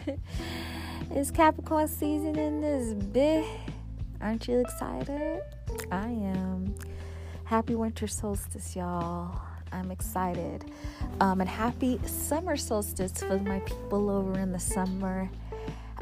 it's 1.10 1.30
Capricorn 1.30 1.88
season 1.88 2.38
in 2.38 2.60
this 2.60 2.94
bit. 2.94 3.44
Aren't 4.20 4.48
you 4.48 4.60
excited? 4.60 5.42
I 5.90 6.06
am. 6.06 6.74
Happy 7.44 7.74
winter 7.74 8.06
solstice, 8.06 8.74
y'all. 8.76 9.38
I'm 9.72 9.90
excited. 9.90 10.70
Um, 11.20 11.40
and 11.40 11.48
happy 11.48 12.00
summer 12.06 12.56
solstice 12.56 13.12
for 13.18 13.38
my 13.38 13.60
people 13.60 14.08
over 14.10 14.38
in 14.38 14.52
the 14.52 14.58
summer. 14.58 15.30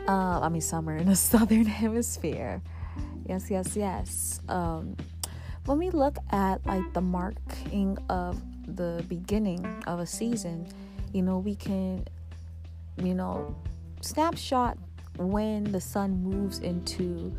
Uh, 0.06 0.40
I 0.40 0.48
mean, 0.48 0.60
summer 0.60 0.96
in 0.96 1.06
the 1.06 1.16
southern 1.32 1.66
hemisphere. 1.66 2.62
Yes, 3.26 3.50
yes, 3.50 3.76
yes. 3.76 4.40
Um, 4.48 4.96
when 5.66 5.78
we 5.78 5.90
look 5.90 6.16
at 6.30 6.64
like 6.66 6.92
the 6.92 7.00
marking 7.00 7.98
of 8.08 8.40
the 8.66 9.04
beginning 9.08 9.64
of 9.86 10.00
a 10.00 10.06
season, 10.06 10.68
you 11.12 11.22
know, 11.22 11.38
we 11.38 11.54
can, 11.54 12.06
you 12.96 13.14
know, 13.14 13.54
snapshot 14.00 14.78
when 15.16 15.64
the 15.64 15.80
sun 15.80 16.22
moves 16.22 16.60
into 16.60 17.34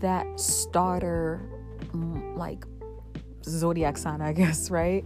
that 0.00 0.38
starter, 0.38 1.40
mm, 1.92 2.36
like 2.36 2.64
zodiac 3.44 3.96
sign, 3.96 4.20
I 4.20 4.32
guess, 4.34 4.70
right? 4.70 5.04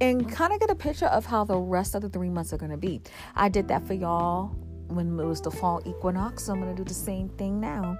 And 0.00 0.30
kind 0.30 0.52
of 0.52 0.60
get 0.60 0.70
a 0.70 0.74
picture 0.74 1.06
of 1.06 1.24
how 1.24 1.44
the 1.44 1.56
rest 1.56 1.94
of 1.94 2.02
the 2.02 2.08
three 2.08 2.30
months 2.30 2.52
are 2.52 2.58
going 2.58 2.72
to 2.72 2.76
be. 2.76 3.00
I 3.34 3.48
did 3.48 3.68
that 3.68 3.86
for 3.86 3.94
y'all 3.94 4.48
when 4.88 5.18
it 5.18 5.24
was 5.24 5.40
the 5.40 5.50
fall 5.50 5.80
equinox, 5.84 6.44
so 6.44 6.52
I'm 6.52 6.60
going 6.60 6.74
to 6.74 6.76
do 6.76 6.86
the 6.86 6.94
same 6.94 7.28
thing 7.30 7.60
now. 7.60 7.98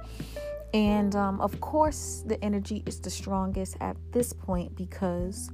And 0.73 1.15
um, 1.15 1.41
of 1.41 1.61
course, 1.61 2.25
the 2.27 2.43
energy 2.45 2.83
is 2.85 3.01
the 3.01 3.11
strongest 3.11 3.77
at 3.81 3.97
this 4.11 4.33
point 4.33 4.75
because 4.75 5.49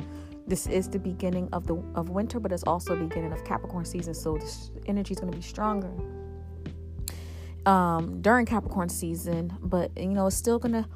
this 0.46 0.66
is 0.66 0.88
the 0.88 0.98
beginning 0.98 1.48
of 1.52 1.66
the 1.66 1.76
of 1.94 2.08
winter, 2.08 2.40
but 2.40 2.52
it's 2.52 2.62
also 2.62 2.96
beginning 2.96 3.32
of 3.32 3.44
Capricorn 3.44 3.84
season. 3.84 4.14
So 4.14 4.38
this 4.38 4.70
energy 4.86 5.12
is 5.12 5.20
going 5.20 5.30
to 5.30 5.36
be 5.36 5.42
stronger 5.42 5.92
um, 7.66 8.20
during 8.22 8.46
Capricorn 8.46 8.88
season, 8.88 9.56
but 9.60 9.90
you 9.96 10.08
know 10.08 10.26
it's 10.26 10.36
still 10.36 10.58
to 10.60 10.86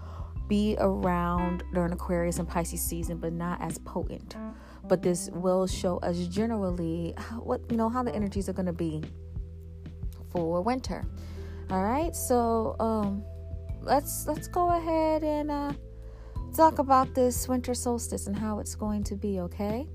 be 0.48 0.76
around 0.78 1.62
during 1.72 1.92
Aquarius 1.92 2.38
and 2.38 2.48
Pisces 2.48 2.82
season, 2.82 3.18
but 3.18 3.32
not 3.32 3.60
as 3.60 3.78
potent. 3.78 4.36
But 4.86 5.02
this 5.02 5.30
will 5.32 5.66
show 5.66 5.98
us 5.98 6.26
generally 6.26 7.14
what 7.38 7.60
you 7.70 7.76
know 7.76 7.88
how 7.88 8.02
the 8.02 8.14
energies 8.14 8.48
are 8.48 8.52
going 8.52 8.66
to 8.66 8.72
be 8.72 9.02
for 10.30 10.60
winter. 10.62 11.04
All 11.70 11.82
right, 11.82 12.14
so 12.14 12.76
um, 12.78 13.24
let's 13.80 14.26
let's 14.26 14.48
go 14.48 14.76
ahead 14.76 15.24
and 15.24 15.50
uh, 15.50 15.72
talk 16.54 16.78
about 16.78 17.14
this 17.14 17.48
winter 17.48 17.74
solstice 17.74 18.26
and 18.26 18.36
how 18.36 18.58
it's 18.58 18.74
going 18.74 19.02
to 19.04 19.16
be. 19.16 19.40
Okay, 19.40 19.86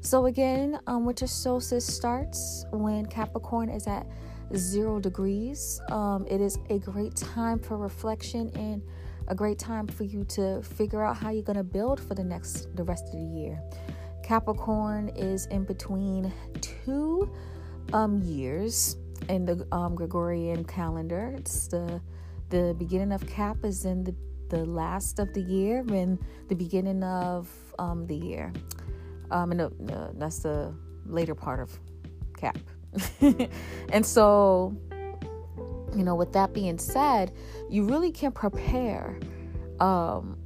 so 0.00 0.26
again, 0.26 0.78
um, 0.86 1.06
winter 1.06 1.26
solstice 1.26 1.86
starts 1.86 2.66
when 2.70 3.06
Capricorn 3.06 3.70
is 3.70 3.86
at 3.86 4.06
zero 4.54 5.00
degrees. 5.00 5.80
Um, 5.90 6.26
it 6.30 6.40
is 6.40 6.58
a 6.70 6.78
great 6.78 7.16
time 7.16 7.58
for 7.58 7.76
reflection 7.76 8.50
and 8.54 8.82
a 9.28 9.34
great 9.34 9.58
time 9.58 9.86
for 9.86 10.04
you 10.04 10.24
to 10.24 10.62
figure 10.62 11.04
out 11.04 11.16
how 11.16 11.30
you're 11.30 11.42
going 11.42 11.56
to 11.56 11.64
build 11.64 12.00
for 12.00 12.14
the 12.14 12.24
next 12.24 12.74
the 12.76 12.84
rest 12.84 13.04
of 13.06 13.12
the 13.12 13.26
year. 13.26 13.60
Capricorn 14.22 15.08
is 15.10 15.46
in 15.46 15.64
between 15.64 16.32
two 16.60 17.30
um, 17.92 18.18
years 18.22 18.96
in 19.28 19.44
the 19.44 19.66
um, 19.72 19.94
Gregorian 19.94 20.64
calendar. 20.64 21.34
It's 21.36 21.68
the 21.68 22.00
the 22.50 22.74
beginning 22.78 23.12
of 23.12 23.26
Cap 23.26 23.64
is 23.64 23.84
in 23.84 24.04
the, 24.04 24.14
the 24.50 24.64
last 24.64 25.18
of 25.18 25.32
the 25.34 25.40
year 25.40 25.84
and 25.88 26.18
the 26.48 26.54
beginning 26.54 27.02
of 27.02 27.48
um, 27.78 28.06
the 28.06 28.14
year. 28.14 28.52
Um, 29.32 29.50
and 29.50 30.20
that's 30.20 30.40
the 30.40 30.72
later 31.06 31.34
part 31.34 31.58
of 31.58 31.76
Cap. 32.36 32.58
and 33.92 34.04
so, 34.04 34.76
you 35.94 36.04
know, 36.04 36.14
with 36.14 36.32
that 36.32 36.52
being 36.52 36.78
said, 36.78 37.32
you 37.68 37.84
really 37.84 38.10
can 38.10 38.32
prepare 38.32 39.18
um, 39.80 40.38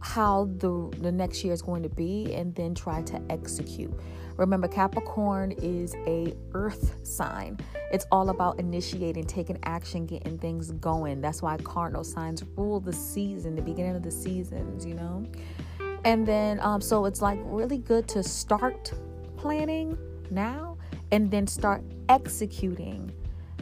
how 0.00 0.48
the 0.56 0.90
the 1.00 1.12
next 1.12 1.44
year 1.44 1.52
is 1.52 1.62
going 1.62 1.82
to 1.82 1.88
be 1.88 2.34
and 2.34 2.54
then 2.54 2.74
try 2.74 3.02
to 3.02 3.20
execute. 3.30 3.92
Remember 4.36 4.68
Capricorn 4.68 5.52
is 5.52 5.94
a 6.06 6.34
earth 6.54 7.06
sign. 7.06 7.58
It's 7.92 8.06
all 8.10 8.30
about 8.30 8.58
initiating, 8.58 9.26
taking 9.26 9.58
action, 9.64 10.06
getting 10.06 10.38
things 10.38 10.70
going. 10.72 11.20
That's 11.20 11.42
why 11.42 11.58
cardinal 11.58 12.04
signs 12.04 12.42
rule 12.56 12.80
the 12.80 12.92
season, 12.92 13.54
the 13.54 13.62
beginning 13.62 13.96
of 13.96 14.02
the 14.02 14.10
seasons, 14.10 14.86
you 14.86 14.94
know? 14.94 15.26
And 16.04 16.26
then 16.26 16.58
um 16.60 16.80
so 16.80 17.04
it's 17.04 17.20
like 17.20 17.38
really 17.44 17.78
good 17.78 18.08
to 18.08 18.22
start 18.22 18.92
planning 19.36 19.98
now 20.30 20.69
and 21.12 21.30
then 21.30 21.46
start 21.46 21.82
executing 22.08 23.12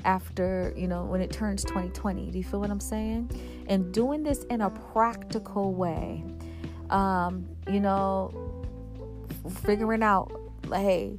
after, 0.04 0.72
you 0.76 0.88
know, 0.88 1.04
when 1.04 1.20
it 1.20 1.30
turns 1.30 1.64
2020. 1.64 2.30
Do 2.30 2.38
you 2.38 2.44
feel 2.44 2.60
what 2.60 2.70
I'm 2.70 2.80
saying? 2.80 3.30
And 3.68 3.92
doing 3.92 4.22
this 4.22 4.44
in 4.44 4.60
a 4.60 4.70
practical 4.70 5.74
way. 5.74 6.24
Um, 6.90 7.46
you 7.70 7.80
know, 7.80 8.64
figuring 9.62 10.02
out, 10.02 10.32
like, 10.66 10.82
hey, 10.82 11.18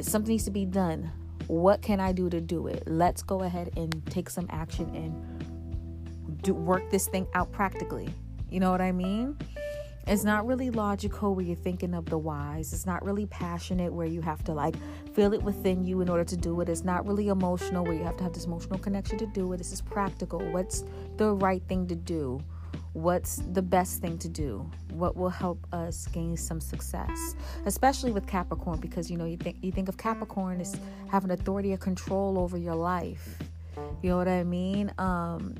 something 0.00 0.32
needs 0.32 0.44
to 0.44 0.50
be 0.50 0.64
done. 0.64 1.10
What 1.46 1.82
can 1.82 2.00
I 2.00 2.12
do 2.12 2.28
to 2.28 2.40
do 2.40 2.66
it? 2.66 2.82
Let's 2.86 3.22
go 3.22 3.42
ahead 3.42 3.70
and 3.76 4.04
take 4.06 4.28
some 4.28 4.46
action 4.50 4.94
and 4.94 6.42
do 6.42 6.54
work 6.54 6.90
this 6.90 7.08
thing 7.08 7.26
out 7.34 7.52
practically. 7.52 8.08
You 8.50 8.60
know 8.60 8.70
what 8.70 8.80
I 8.80 8.92
mean? 8.92 9.36
It's 10.06 10.24
not 10.24 10.46
really 10.46 10.70
logical 10.70 11.34
where 11.34 11.44
you're 11.44 11.56
thinking 11.56 11.94
of 11.94 12.06
the 12.06 12.16
whys. 12.16 12.72
It's 12.72 12.86
not 12.86 13.04
really 13.04 13.26
passionate 13.26 13.92
where 13.92 14.06
you 14.06 14.22
have 14.22 14.42
to 14.44 14.52
like 14.52 14.74
feel 15.18 15.34
it 15.34 15.42
within 15.42 15.82
you 15.84 16.00
in 16.00 16.08
order 16.08 16.22
to 16.22 16.36
do 16.36 16.60
it. 16.60 16.68
It's 16.68 16.84
not 16.84 17.04
really 17.04 17.26
emotional 17.26 17.82
where 17.82 17.92
you 17.92 18.04
have 18.04 18.16
to 18.18 18.22
have 18.22 18.32
this 18.32 18.44
emotional 18.44 18.78
connection 18.78 19.18
to 19.18 19.26
do 19.26 19.52
it. 19.52 19.56
This 19.56 19.72
is 19.72 19.80
practical. 19.80 20.38
What's 20.38 20.84
the 21.16 21.32
right 21.32 21.60
thing 21.66 21.88
to 21.88 21.96
do? 21.96 22.40
What's 22.92 23.42
the 23.52 23.60
best 23.60 24.00
thing 24.00 24.16
to 24.18 24.28
do? 24.28 24.70
What 24.92 25.16
will 25.16 25.28
help 25.28 25.66
us 25.72 26.06
gain 26.06 26.36
some 26.36 26.60
success? 26.60 27.34
Especially 27.66 28.12
with 28.12 28.28
Capricorn 28.28 28.78
because 28.78 29.10
you 29.10 29.16
know 29.16 29.24
you 29.24 29.36
think 29.36 29.56
you 29.60 29.72
think 29.72 29.88
of 29.88 29.96
Capricorn 29.96 30.60
as 30.60 30.78
having 31.10 31.32
authority 31.32 31.72
or 31.72 31.78
control 31.78 32.38
over 32.38 32.56
your 32.56 32.76
life. 32.76 33.40
You 34.02 34.10
know 34.10 34.18
what 34.18 34.28
I 34.28 34.44
mean? 34.44 34.92
Um, 34.98 35.56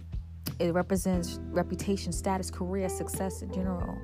it 0.60 0.72
represents 0.72 1.40
reputation, 1.50 2.12
status, 2.12 2.48
career, 2.48 2.88
success 2.88 3.42
in 3.42 3.52
general 3.52 3.98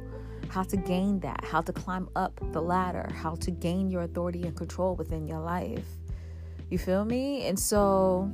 how 0.55 0.63
to 0.63 0.77
gain 0.77 1.19
that, 1.19 1.45
how 1.45 1.61
to 1.61 1.73
climb 1.73 2.09
up 2.15 2.39
the 2.53 2.63
ladder, 2.63 3.11
how 3.13 3.35
to 3.35 3.51
gain 3.51 3.91
your 3.91 4.03
authority 4.03 4.45
and 4.45 4.57
control 4.57 4.95
within 4.95 5.27
your 5.27 5.41
life. 5.41 5.85
You 6.71 6.79
feel 6.79 7.05
me? 7.05 7.49
And 7.49 7.59
so, 7.59 8.31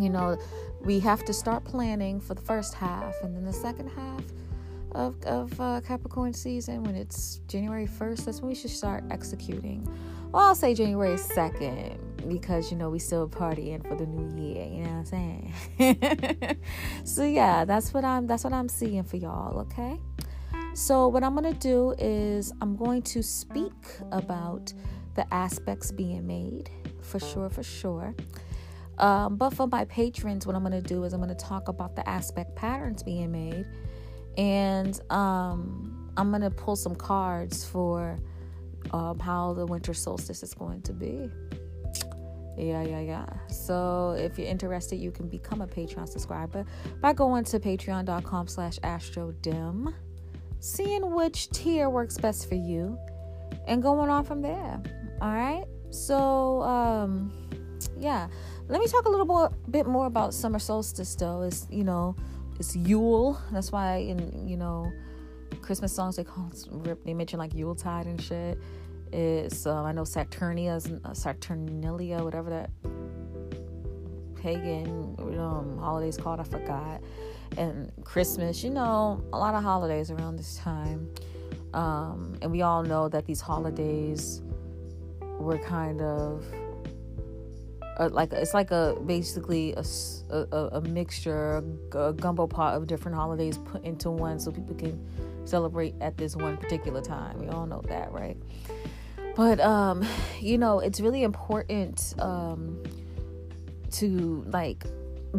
you 0.00 0.08
know, 0.08 0.38
we 0.80 0.98
have 1.00 1.22
to 1.26 1.34
start 1.34 1.64
planning 1.64 2.18
for 2.18 2.32
the 2.32 2.40
first 2.40 2.72
half, 2.72 3.14
and 3.22 3.36
then 3.36 3.44
the 3.44 3.52
second 3.52 3.90
half 3.90 4.22
of, 4.92 5.22
of 5.24 5.60
uh, 5.60 5.82
Capricorn 5.86 6.32
season, 6.32 6.82
when 6.82 6.94
it's 6.94 7.40
January 7.46 7.86
1st, 7.86 8.24
that's 8.24 8.40
when 8.40 8.48
we 8.48 8.54
should 8.54 8.70
start 8.70 9.04
executing. 9.10 9.86
Well, 10.32 10.46
I'll 10.46 10.54
say 10.54 10.72
January 10.72 11.16
2nd 11.16 11.98
because 12.26 12.72
you 12.72 12.76
know 12.78 12.88
we 12.88 12.98
still 12.98 13.28
partying 13.28 13.86
for 13.86 13.96
the 13.96 14.06
new 14.06 14.34
year, 14.42 14.64
you 14.64 14.82
know 14.82 15.02
what 15.02 15.12
I'm 15.12 15.52
saying? 15.78 16.58
so 17.04 17.22
yeah, 17.22 17.66
that's 17.66 17.92
what 17.92 18.04
I'm 18.04 18.26
that's 18.26 18.42
what 18.44 18.54
I'm 18.54 18.68
seeing 18.68 19.04
for 19.04 19.18
y'all, 19.18 19.60
okay? 19.60 20.00
So, 20.76 21.08
what 21.08 21.24
I'm 21.24 21.34
going 21.34 21.50
to 21.50 21.58
do 21.58 21.94
is 21.98 22.52
I'm 22.60 22.76
going 22.76 23.00
to 23.04 23.22
speak 23.22 23.72
about 24.12 24.74
the 25.14 25.26
aspects 25.32 25.90
being 25.90 26.26
made 26.26 26.68
for 27.00 27.18
sure, 27.18 27.48
for 27.48 27.62
sure. 27.62 28.14
Um, 28.98 29.36
but 29.36 29.54
for 29.54 29.66
my 29.66 29.86
patrons, 29.86 30.46
what 30.46 30.54
I'm 30.54 30.62
going 30.62 30.80
to 30.80 30.86
do 30.86 31.04
is 31.04 31.14
I'm 31.14 31.22
going 31.22 31.34
to 31.34 31.44
talk 31.44 31.68
about 31.68 31.96
the 31.96 32.06
aspect 32.06 32.56
patterns 32.56 33.02
being 33.02 33.32
made, 33.32 33.64
and 34.36 35.00
um, 35.10 36.10
I'm 36.18 36.28
going 36.28 36.42
to 36.42 36.50
pull 36.50 36.76
some 36.76 36.94
cards 36.94 37.64
for 37.64 38.18
um, 38.90 39.18
how 39.18 39.54
the 39.54 39.64
winter 39.64 39.94
solstice 39.94 40.42
is 40.42 40.52
going 40.52 40.82
to 40.82 40.92
be. 40.92 41.30
Yeah, 42.58 42.82
yeah, 42.82 43.00
yeah. 43.00 43.26
So 43.48 44.10
if 44.10 44.38
you're 44.38 44.48
interested, 44.48 44.96
you 44.96 45.10
can 45.10 45.26
become 45.26 45.62
a 45.62 45.66
Patreon 45.66 46.06
subscriber 46.06 46.66
by 47.00 47.14
going 47.14 47.44
to 47.44 47.60
patreon.com 47.60 48.46
slash 48.46 48.78
astrodim 48.80 49.94
seeing 50.60 51.14
which 51.14 51.50
tier 51.50 51.88
works 51.90 52.18
best 52.18 52.48
for 52.48 52.54
you 52.54 52.98
and 53.66 53.82
going 53.82 54.10
on 54.10 54.24
from 54.24 54.42
there. 54.42 54.80
All 55.20 55.32
right. 55.32 55.64
So, 55.90 56.62
um, 56.62 57.32
yeah, 57.98 58.28
let 58.68 58.80
me 58.80 58.86
talk 58.86 59.06
a 59.06 59.08
little 59.08 59.26
more, 59.26 59.50
bit 59.70 59.86
more 59.86 60.06
about 60.06 60.34
summer 60.34 60.58
solstice 60.58 61.14
though. 61.14 61.42
It's, 61.42 61.66
you 61.70 61.84
know, 61.84 62.16
it's 62.58 62.74
Yule. 62.76 63.40
That's 63.52 63.72
why, 63.72 63.96
in, 63.96 64.46
you 64.48 64.56
know, 64.56 64.90
Christmas 65.62 65.92
songs, 65.92 66.16
they 66.16 66.24
call 66.24 66.50
they 67.04 67.14
mention 67.14 67.38
like 67.38 67.54
Yuletide 67.54 68.06
and 68.06 68.20
shit. 68.20 68.58
It's, 69.12 69.66
um, 69.66 69.86
I 69.86 69.92
know 69.92 70.02
Saturnia, 70.02 71.00
uh, 71.04 71.14
Saturnalia, 71.14 72.22
whatever 72.22 72.50
that 72.50 72.70
pagan 74.36 75.16
um, 75.38 75.78
holidays 75.78 76.16
called, 76.16 76.40
I 76.40 76.44
forgot 76.44 77.00
and 77.56 77.92
Christmas, 78.04 78.62
you 78.62 78.70
know, 78.70 79.22
a 79.32 79.38
lot 79.38 79.54
of 79.54 79.62
holidays 79.62 80.10
around 80.10 80.36
this 80.36 80.56
time. 80.56 81.08
Um, 81.74 82.36
and 82.40 82.50
we 82.50 82.62
all 82.62 82.82
know 82.82 83.08
that 83.08 83.26
these 83.26 83.40
holidays 83.40 84.42
were 85.38 85.58
kind 85.58 86.00
of 86.00 86.44
uh, 87.98 88.08
like 88.10 88.32
it's 88.32 88.54
like 88.54 88.70
a 88.70 88.96
basically 89.06 89.74
a, 89.74 89.84
a, 90.30 90.68
a 90.72 90.80
mixture, 90.82 91.62
a 91.92 92.12
gumbo 92.12 92.46
pot 92.46 92.74
of 92.74 92.86
different 92.86 93.16
holidays 93.16 93.58
put 93.58 93.82
into 93.84 94.10
one, 94.10 94.38
so 94.38 94.50
people 94.50 94.74
can 94.74 94.98
celebrate 95.46 95.94
at 96.00 96.16
this 96.16 96.36
one 96.36 96.56
particular 96.56 97.00
time. 97.00 97.38
We 97.38 97.48
all 97.48 97.66
know 97.66 97.82
that, 97.88 98.12
right? 98.12 98.36
But 99.34 99.60
um, 99.60 100.06
you 100.40 100.58
know, 100.58 100.80
it's 100.80 101.00
really 101.00 101.22
important 101.22 102.14
um 102.18 102.82
to 103.92 104.44
like 104.48 104.84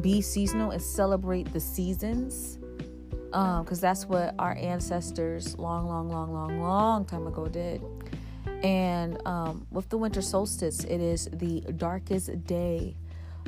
be 0.02 0.22
seasonal 0.22 0.72
and 0.72 0.82
celebrate 0.82 1.52
the 1.54 1.60
seasons 1.60 2.60
um 3.34 3.64
because 3.64 3.82
that's 3.82 4.06
what 4.06 4.34
our 4.40 4.56
ancestors 4.58 5.58
long 5.58 5.88
long 5.88 6.10
long 6.10 6.32
long 6.32 6.60
long 6.60 7.06
time 7.06 7.28
ago 7.28 7.48
did. 7.48 7.82
And 8.64 9.22
um, 9.28 9.68
with 9.70 9.90
the 9.90 9.98
winter 9.98 10.22
solstice 10.22 10.84
it 10.84 11.02
is 11.02 11.30
the 11.34 11.62
darkest 11.76 12.46
day 12.46 12.96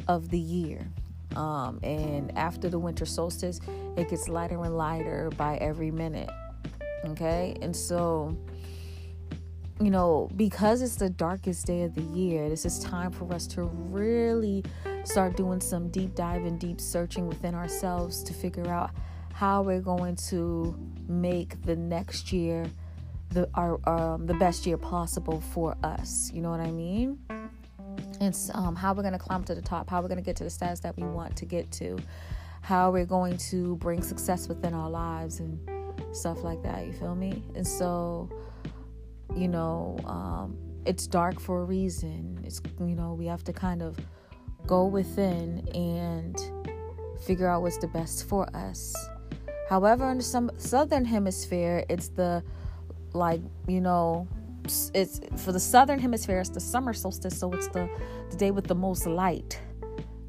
of 0.08 0.30
the 0.30 0.40
year. 0.40 0.88
Um, 1.36 1.80
and 1.84 2.38
after 2.38 2.70
the 2.70 2.80
winter 2.80 3.06
solstice 3.06 3.60
it 3.98 4.10
gets 4.10 4.28
lighter 4.28 4.64
and 4.64 4.78
lighter 4.78 5.30
by 5.38 5.58
every 5.58 5.92
minute 5.92 6.30
okay? 7.06 7.56
And 7.62 7.76
so 7.76 8.38
you 9.82 9.90
know 9.90 10.30
because 10.36 10.82
it's 10.82 10.98
the 10.98 11.10
darkest 11.10 11.66
day 11.66 11.84
of 11.84 11.96
the 11.96 12.02
year 12.02 12.50
this 12.50 12.66
is 12.66 12.80
time 12.80 13.12
for 13.12 13.32
us 13.34 13.48
to 13.48 13.64
really 13.64 14.62
start 15.04 15.36
doing 15.36 15.62
some 15.62 15.90
deep 15.90 16.16
dive 16.16 16.46
and 16.46 16.60
deep 16.60 16.80
searching 16.80 17.28
within 17.28 17.56
ourselves 17.56 18.24
to 18.24 18.34
figure 18.34 18.68
out 18.68 18.92
how 19.34 19.62
we're 19.62 19.82
going 19.82 20.16
to 20.16 20.78
make 21.08 21.62
the 21.64 21.76
next 21.76 22.34
year 22.34 22.66
the 23.32 23.48
our 23.54 23.80
um, 23.88 24.26
the 24.26 24.34
best 24.34 24.66
year 24.66 24.78
possible 24.78 25.40
for 25.40 25.78
us. 25.84 26.32
You 26.34 26.42
know 26.42 26.50
what 26.50 26.60
I 26.60 26.72
mean? 26.72 27.20
It's 28.20 28.50
um, 28.54 28.76
how 28.76 28.94
we're 28.94 29.04
going 29.04 29.14
to 29.14 29.20
climb 29.20 29.44
to 29.46 29.56
the 29.56 29.62
top, 29.62 29.90
how 29.90 30.02
we're 30.02 30.08
going 30.08 30.18
to 30.18 30.24
get 30.24 30.36
to 30.38 30.44
the 30.44 30.50
status 30.50 30.80
that 30.82 30.98
we 30.98 31.04
want 31.04 31.36
to 31.38 31.46
get 31.46 31.72
to, 31.74 31.98
how 32.62 32.92
we're 32.92 33.06
going 33.06 33.38
to 33.38 33.78
bring 33.78 34.02
success 34.02 34.48
within 34.48 34.74
our 34.74 34.90
lives 34.90 35.40
and 35.40 35.60
stuff 36.12 36.44
like 36.44 36.62
that. 36.64 36.86
You 36.86 36.94
feel 36.94 37.16
me? 37.16 37.44
And 37.56 37.66
so, 37.66 38.30
you 39.36 39.48
know, 39.48 39.98
um, 40.06 40.58
it's 40.86 41.08
dark 41.08 41.40
for 41.40 41.62
a 41.62 41.66
reason. 41.66 42.40
It's 42.44 42.62
you 42.80 42.96
know 42.96 43.14
we 43.14 43.26
have 43.28 43.44
to 43.46 43.54
kind 43.54 43.82
of 43.82 43.98
go 44.70 44.86
within 44.86 45.68
and 45.74 46.36
figure 47.26 47.48
out 47.48 47.64
what's 47.64 47.80
the 47.80 47.88
best 47.88 48.30
for 48.30 48.44
us. 48.56 48.96
However, 49.68 50.10
in 50.12 50.18
the 50.18 50.24
some 50.24 50.52
southern 50.58 51.06
hemisphere, 51.06 51.84
it's 51.90 52.10
the 52.10 52.44
like 53.14 53.42
you 53.68 53.82
know 53.82 54.28
it's 54.94 55.22
for 55.38 55.52
the 55.52 55.60
southern 55.60 55.98
hemisphere 55.98 56.40
it's 56.40 56.50
the 56.50 56.60
summer 56.60 56.94
solstice 56.94 57.40
so 57.40 57.52
it's 57.54 57.68
the, 57.70 57.90
the 58.30 58.38
day 58.38 58.52
with 58.52 58.68
the 58.68 58.76
most 58.76 59.08
light 59.08 59.60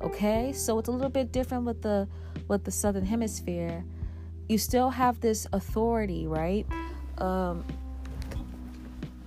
okay? 0.03 0.53
So 0.53 0.79
it's 0.79 0.89
a 0.89 0.93
little 0.93 1.11
bit 1.11 1.33
different 1.33 1.65
with 1.65 1.83
the 1.83 2.09
with 2.49 2.65
the 2.65 2.71
southern 2.71 3.05
hemisphere. 3.05 3.85
You 4.49 4.59
still 4.59 4.91
have 4.91 5.21
this 5.21 5.47
authority 5.53 6.27
right? 6.27 6.67
Um 7.19 7.65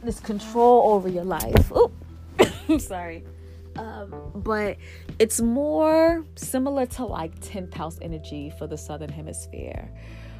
this 0.04 0.20
control 0.20 0.94
over 0.94 1.08
your 1.08 1.24
life. 1.24 1.72
Oh 1.74 1.92
i'm 2.70 2.80
sorry 2.80 3.24
um, 3.76 4.32
but 4.36 4.78
it's 5.20 5.42
more 5.42 6.26
similar 6.36 6.86
to 6.86 7.06
like 7.06 7.40
10th 7.40 7.74
house 7.74 8.00
energy 8.02 8.52
for 8.58 8.68
the 8.68 8.78
southern 8.78 9.10
hemisphere 9.10 9.92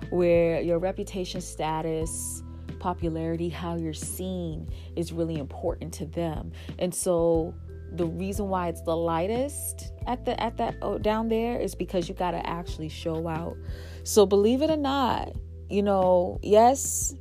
where 0.10 0.62
your 0.62 0.80
reputation 0.80 1.42
status 1.42 2.44
popularity, 2.84 3.48
how 3.48 3.78
you're 3.78 3.94
seen 3.94 4.70
is 4.98 5.14
really 5.14 5.40
important 5.40 5.94
to 5.94 6.06
them. 6.06 6.52
And 6.80 6.94
so 6.94 7.56
the 7.94 8.06
reason 8.06 8.50
why 8.50 8.68
it's 8.68 8.82
the 8.82 8.96
lightest 8.96 9.94
at 10.06 10.26
the 10.26 10.40
at 10.42 10.58
that 10.58 10.76
oh, 10.82 10.98
down 10.98 11.30
there 11.30 11.60
is 11.60 11.76
because 11.76 12.10
you 12.10 12.16
got 12.16 12.32
to 12.32 12.46
actually 12.46 12.90
show 12.90 13.28
out. 13.28 13.56
So 14.04 14.26
believe 14.26 14.62
it 14.62 14.70
or 14.70 14.78
not, 14.78 15.32
you 15.70 15.82
know, 15.82 16.40
yes, 16.44 17.16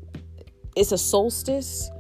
it's 0.77 0.93
a 0.93 0.99
solstice. 0.99 1.91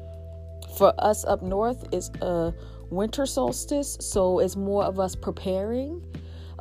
For 0.76 0.94
us 0.98 1.24
up 1.26 1.42
north, 1.42 1.86
it's 1.92 2.08
a 2.22 2.54
winter 2.92 3.26
solstice, 3.26 3.96
so 4.00 4.38
it's 4.38 4.56
more 4.56 4.84
of 4.84 5.00
us 5.00 5.16
preparing 5.16 6.02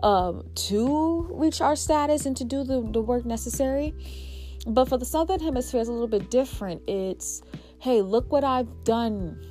um, 0.04 0.44
to 0.56 1.28
reach 1.32 1.62
our 1.62 1.76
status 1.76 2.26
and 2.26 2.36
to 2.38 2.44
do 2.44 2.64
the, 2.64 2.82
the 2.92 3.02
work 3.02 3.26
necessary. 3.26 3.94
But 4.66 4.86
for 4.86 4.98
the 4.98 5.06
southern 5.06 5.40
hemisphere, 5.40 5.82
it's 5.82 5.90
a 5.90 5.92
little 5.92 6.08
bit 6.08 6.30
different. 6.30 6.88
It's, 6.88 7.42
hey, 7.80 8.02
look 8.02 8.32
what 8.32 8.44
I've 8.44 8.84
done 8.84 9.44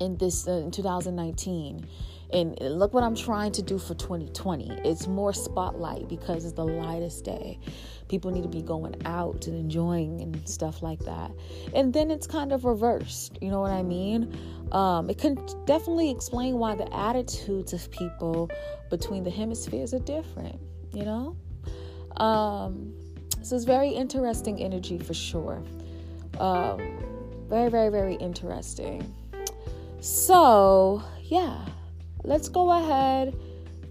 in 0.00 0.16
this 0.16 0.46
uh, 0.46 0.52
in 0.52 0.70
2019 0.70 1.86
and 2.30 2.58
look 2.60 2.92
what 2.92 3.02
I'm 3.02 3.14
trying 3.14 3.52
to 3.52 3.62
do 3.62 3.78
for 3.78 3.94
2020. 3.94 4.80
It's 4.84 5.06
more 5.06 5.32
spotlight 5.32 6.08
because 6.08 6.44
it's 6.44 6.54
the 6.54 6.64
lightest 6.64 7.24
day. 7.24 7.58
People 8.08 8.30
need 8.30 8.42
to 8.42 8.48
be 8.48 8.62
going 8.62 8.94
out 9.04 9.46
and 9.46 9.56
enjoying 9.56 10.20
and 10.22 10.48
stuff 10.48 10.82
like 10.82 11.00
that. 11.00 11.30
And 11.74 11.92
then 11.92 12.10
it's 12.10 12.26
kind 12.26 12.52
of 12.52 12.64
reversed. 12.64 13.38
You 13.40 13.50
know 13.50 13.60
what 13.60 13.70
I 13.70 13.82
mean? 13.82 14.36
Um, 14.72 15.10
it 15.10 15.18
can 15.18 15.34
definitely 15.66 16.10
explain 16.10 16.58
why 16.58 16.74
the 16.74 16.92
attitudes 16.94 17.72
of 17.72 17.90
people 17.90 18.50
between 18.90 19.24
the 19.24 19.30
hemispheres 19.30 19.92
are 19.94 20.00
different. 20.00 20.58
You 20.92 21.04
know. 21.04 21.36
Um, 22.16 22.94
so 23.42 23.56
it's 23.56 23.64
very 23.64 23.90
interesting 23.90 24.60
energy 24.60 24.98
for 24.98 25.14
sure. 25.14 25.62
Um, 26.38 26.98
very, 27.48 27.70
very, 27.70 27.88
very 27.88 28.14
interesting. 28.16 29.14
So, 30.00 31.02
yeah, 31.24 31.64
let's 32.24 32.48
go 32.48 32.70
ahead 32.70 33.34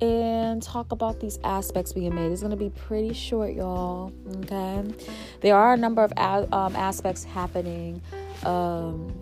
and 0.02 0.62
talk 0.62 0.92
about 0.92 1.20
these 1.20 1.40
aspects 1.44 1.94
being 1.94 2.14
made. 2.14 2.32
It's 2.32 2.42
going 2.42 2.52
to 2.52 2.58
be 2.58 2.70
pretty 2.70 3.14
short, 3.14 3.54
y'all. 3.54 4.12
Okay. 4.44 4.84
There 5.42 5.56
are 5.56 5.74
a 5.74 5.78
number 5.78 6.04
of 6.04 6.12
a- 6.18 6.48
um, 6.56 6.76
aspects 6.76 7.24
happening 7.24 8.02
um, 8.44 9.14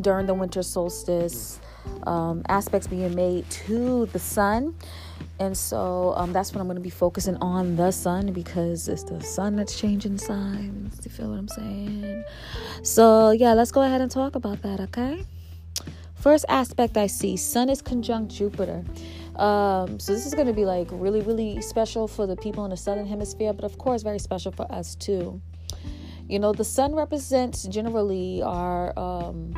during 0.00 0.26
the 0.26 0.34
winter 0.34 0.62
solstice, 0.62 1.60
um, 2.06 2.42
aspects 2.48 2.86
being 2.86 3.14
made 3.14 3.48
to 3.50 4.06
the 4.06 4.18
sun. 4.18 4.74
And 5.40 5.56
so 5.56 6.14
um, 6.16 6.32
that's 6.32 6.52
what 6.52 6.60
I'm 6.60 6.66
going 6.66 6.76
to 6.76 6.82
be 6.82 6.90
focusing 6.90 7.36
on 7.36 7.76
the 7.76 7.92
sun 7.92 8.32
because 8.32 8.88
it's 8.88 9.04
the 9.04 9.20
sun 9.20 9.56
that's 9.56 9.78
changing 9.78 10.18
signs. 10.18 11.00
You 11.04 11.10
feel 11.10 11.30
what 11.30 11.38
I'm 11.38 11.48
saying? 11.48 12.24
So, 12.82 13.30
yeah, 13.30 13.52
let's 13.52 13.70
go 13.70 13.82
ahead 13.82 14.00
and 14.00 14.10
talk 14.10 14.34
about 14.34 14.62
that, 14.62 14.80
okay? 14.80 15.24
First 16.16 16.44
aspect 16.48 16.96
I 16.96 17.06
see 17.06 17.36
Sun 17.36 17.68
is 17.70 17.80
conjunct 17.80 18.34
Jupiter. 18.34 18.84
Um, 19.38 20.00
so, 20.00 20.12
this 20.12 20.26
is 20.26 20.34
going 20.34 20.46
to 20.46 20.52
be 20.52 20.64
like 20.64 20.88
really, 20.90 21.20
really 21.20 21.60
special 21.62 22.08
for 22.08 22.26
the 22.26 22.36
people 22.36 22.64
in 22.64 22.70
the 22.70 22.76
southern 22.76 23.06
hemisphere, 23.06 23.52
but 23.52 23.64
of 23.64 23.78
course, 23.78 24.02
very 24.02 24.18
special 24.18 24.52
for 24.52 24.70
us 24.72 24.94
too. 24.94 25.40
You 26.28 26.38
know, 26.38 26.52
the 26.52 26.64
sun 26.64 26.94
represents 26.94 27.62
generally 27.64 28.42
our 28.42 28.98
um, 28.98 29.54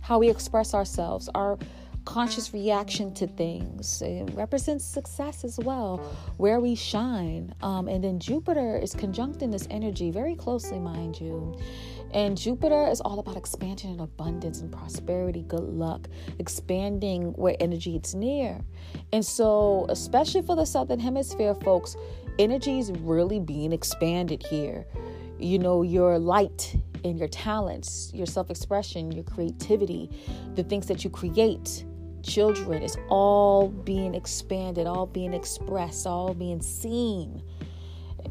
how 0.00 0.18
we 0.18 0.28
express 0.28 0.74
ourselves, 0.74 1.28
our 1.34 1.58
conscious 2.04 2.52
reaction 2.52 3.14
to 3.14 3.26
things. 3.26 4.02
It 4.02 4.30
represents 4.34 4.84
success 4.84 5.44
as 5.44 5.58
well, 5.58 5.98
where 6.36 6.60
we 6.60 6.74
shine. 6.74 7.54
Um, 7.62 7.88
and 7.88 8.02
then 8.02 8.18
Jupiter 8.18 8.76
is 8.76 8.94
conjuncting 8.94 9.52
this 9.52 9.66
energy 9.70 10.10
very 10.10 10.34
closely, 10.34 10.78
mind 10.78 11.20
you. 11.20 11.56
And 12.12 12.36
Jupiter 12.36 12.86
is 12.88 13.00
all 13.00 13.18
about 13.18 13.36
expansion 13.36 13.90
and 13.90 14.00
abundance 14.00 14.60
and 14.60 14.70
prosperity, 14.70 15.44
good 15.48 15.62
luck, 15.62 16.08
expanding 16.38 17.32
where 17.32 17.56
energy 17.58 17.96
is 17.96 18.14
near. 18.14 18.60
And 19.12 19.24
so, 19.24 19.86
especially 19.88 20.42
for 20.42 20.54
the 20.54 20.66
Southern 20.66 21.00
Hemisphere 21.00 21.54
folks, 21.54 21.96
energy 22.38 22.78
is 22.78 22.90
really 22.90 23.40
being 23.40 23.72
expanded 23.72 24.42
here. 24.42 24.86
You 25.38 25.58
know, 25.58 25.82
your 25.82 26.18
light 26.18 26.76
and 27.04 27.18
your 27.18 27.28
talents, 27.28 28.10
your 28.14 28.26
self 28.26 28.50
expression, 28.50 29.10
your 29.10 29.24
creativity, 29.24 30.10
the 30.54 30.62
things 30.64 30.86
that 30.86 31.04
you 31.04 31.10
create 31.10 31.84
children 32.22 32.82
is 32.82 32.96
all 33.08 33.68
being 33.68 34.14
expanded, 34.14 34.86
all 34.86 35.06
being 35.06 35.34
expressed, 35.34 36.06
all 36.06 36.34
being 36.34 36.60
seen. 36.62 37.42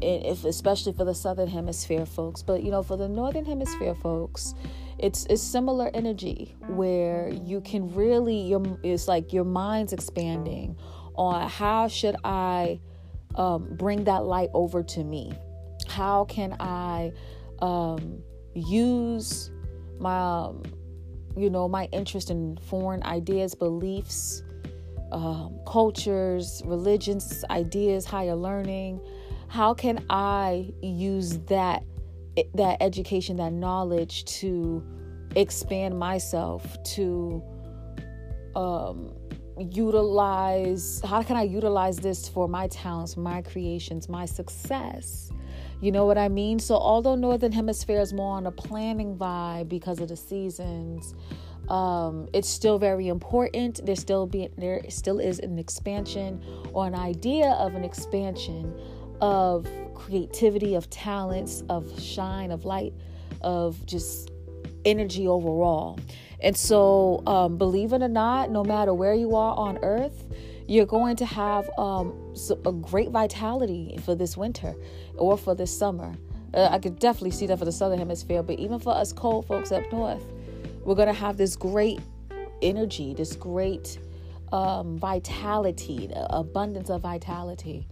If 0.02 0.44
especially 0.44 0.92
for 0.92 1.04
the 1.04 1.14
southern 1.14 1.48
hemisphere 1.48 2.06
folks, 2.06 2.42
but 2.42 2.62
you 2.62 2.70
know, 2.70 2.82
for 2.82 2.96
the 2.96 3.08
northern 3.08 3.44
hemisphere 3.44 3.94
folks, 3.94 4.54
it's 4.98 5.26
it's 5.26 5.42
similar 5.42 5.90
energy 5.94 6.54
where 6.66 7.28
you 7.28 7.60
can 7.60 7.94
really 7.94 8.36
your 8.36 8.78
it's 8.82 9.08
like 9.08 9.32
your 9.32 9.44
mind's 9.44 9.92
expanding 9.92 10.76
on 11.14 11.48
how 11.48 11.88
should 11.88 12.16
I 12.24 12.80
um, 13.36 13.68
bring 13.76 14.04
that 14.04 14.24
light 14.24 14.50
over 14.54 14.82
to 14.82 15.04
me? 15.04 15.32
How 15.88 16.24
can 16.24 16.56
I 16.58 17.12
um, 17.60 18.22
use 18.54 19.50
my 19.98 20.18
um, 20.18 20.62
you 21.36 21.50
know, 21.50 21.68
my 21.68 21.88
interest 21.92 22.30
in 22.30 22.58
foreign 22.58 23.02
ideas, 23.04 23.54
beliefs, 23.54 24.42
um, 25.12 25.60
cultures, 25.66 26.62
religions, 26.64 27.44
ideas, 27.50 28.04
higher 28.04 28.34
learning. 28.34 29.00
How 29.52 29.74
can 29.74 30.02
I 30.08 30.72
use 30.80 31.36
that 31.40 31.84
that 32.54 32.78
education, 32.80 33.36
that 33.36 33.52
knowledge 33.52 34.24
to 34.40 34.82
expand 35.36 35.98
myself, 35.98 36.82
to 36.94 37.42
um, 38.56 39.12
utilize 39.58 41.02
how 41.04 41.22
can 41.22 41.36
I 41.36 41.42
utilize 41.42 41.98
this 41.98 42.30
for 42.30 42.48
my 42.48 42.66
talents, 42.68 43.18
my 43.18 43.42
creations, 43.42 44.08
my 44.08 44.24
success? 44.24 45.30
You 45.82 45.92
know 45.92 46.06
what 46.06 46.16
I 46.16 46.30
mean? 46.30 46.58
So 46.58 46.76
although 46.76 47.14
Northern 47.14 47.52
Hemisphere 47.52 48.00
is 48.00 48.14
more 48.14 48.34
on 48.34 48.46
a 48.46 48.52
planning 48.52 49.18
vibe 49.18 49.68
because 49.68 50.00
of 50.00 50.08
the 50.08 50.16
seasons, 50.16 51.14
um, 51.68 52.26
it's 52.32 52.48
still 52.48 52.78
very 52.78 53.08
important. 53.08 53.84
There 53.84 53.96
still 53.96 54.26
be 54.26 54.48
there 54.56 54.82
still 54.88 55.20
is 55.20 55.40
an 55.40 55.58
expansion 55.58 56.42
or 56.72 56.86
an 56.86 56.94
idea 56.94 57.50
of 57.50 57.74
an 57.74 57.84
expansion 57.84 58.74
of 59.22 59.66
creativity, 59.94 60.74
of 60.74 60.90
talents, 60.90 61.62
of 61.70 61.98
shine, 61.98 62.50
of 62.50 62.66
light, 62.66 62.92
of 63.40 63.86
just 63.86 64.30
energy 64.84 65.26
overall. 65.28 65.98
And 66.40 66.56
so, 66.56 67.22
um, 67.26 67.56
believe 67.56 67.92
it 67.92 68.02
or 68.02 68.08
not, 68.08 68.50
no 68.50 68.64
matter 68.64 68.92
where 68.92 69.14
you 69.14 69.36
are 69.36 69.56
on 69.56 69.78
earth, 69.82 70.24
you're 70.66 70.86
going 70.86 71.14
to 71.16 71.24
have 71.24 71.70
um, 71.78 72.34
a 72.66 72.72
great 72.72 73.10
vitality 73.10 73.96
for 74.04 74.16
this 74.16 74.36
winter 74.36 74.74
or 75.16 75.38
for 75.38 75.54
this 75.54 75.76
summer. 75.76 76.14
Uh, 76.52 76.68
I 76.70 76.80
could 76.80 76.98
definitely 76.98 77.30
see 77.30 77.46
that 77.46 77.58
for 77.58 77.64
the 77.64 77.72
southern 77.72 77.98
hemisphere, 77.98 78.42
but 78.42 78.58
even 78.58 78.80
for 78.80 78.92
us 78.92 79.12
cold 79.12 79.46
folks 79.46 79.70
up 79.70 79.84
north, 79.92 80.24
we're 80.84 80.96
going 80.96 81.08
to 81.08 81.14
have 81.14 81.36
this 81.36 81.54
great 81.54 82.00
energy, 82.60 83.14
this 83.14 83.36
great 83.36 83.98
um, 84.52 84.98
vitality, 84.98 86.10
abundance 86.14 86.90
of 86.90 87.02
vitality. 87.02 87.86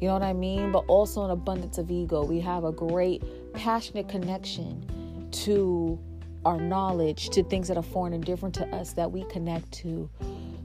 You 0.00 0.08
know 0.08 0.14
what 0.14 0.22
I 0.22 0.32
mean? 0.32 0.72
But 0.72 0.84
also 0.86 1.24
an 1.24 1.30
abundance 1.30 1.76
of 1.76 1.90
ego. 1.90 2.24
We 2.24 2.40
have 2.40 2.64
a 2.64 2.72
great, 2.72 3.22
passionate 3.52 4.08
connection 4.08 5.28
to 5.30 5.98
our 6.46 6.58
knowledge, 6.58 7.28
to 7.30 7.42
things 7.42 7.68
that 7.68 7.76
are 7.76 7.82
foreign 7.82 8.14
and 8.14 8.24
different 8.24 8.54
to 8.56 8.66
us 8.68 8.94
that 8.94 9.12
we 9.12 9.24
connect 9.24 9.70
to, 9.72 10.08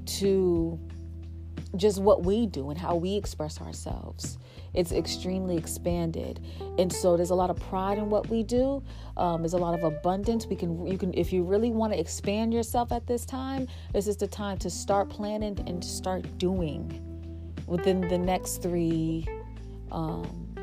to 0.06 0.80
just 1.76 2.02
what 2.02 2.24
we 2.24 2.46
do 2.46 2.70
and 2.70 2.80
how 2.80 2.96
we 2.96 3.16
express 3.16 3.60
ourselves. 3.60 4.38
It's 4.74 4.94
extremely 4.94 5.58
expanded, 5.58 6.40
and 6.78 6.92
so 6.92 7.18
there's 7.18 7.30
a 7.30 7.36
lot 7.36 7.50
of 7.50 7.60
pride 7.60 7.98
in 7.98 8.10
what 8.10 8.30
we 8.30 8.44
do. 8.44 8.84
Um, 9.18 9.42
there's 9.42 9.54
a 9.54 9.58
lot 9.58 9.74
of 9.74 9.84
abundance. 9.84 10.48
We 10.48 10.56
can, 10.56 10.86
you 10.86 10.98
can, 10.98 11.14
if 11.14 11.34
you 11.34 11.44
really 11.44 11.72
want 11.72 11.92
to 11.92 12.00
expand 12.00 12.54
yourself 12.54 12.94
at 12.94 13.06
this 13.06 13.26
time, 13.26 13.68
this 13.94 14.08
is 14.08 14.16
the 14.16 14.28
time 14.28 14.58
to 14.60 14.70
start 14.70 15.10
planning 15.10 15.62
and 15.68 15.84
start 15.84 16.26
doing 16.38 17.02
within 17.68 18.02
the 18.02 18.18
next 18.18 18.62
three, 18.62 19.28
um, 19.92 20.56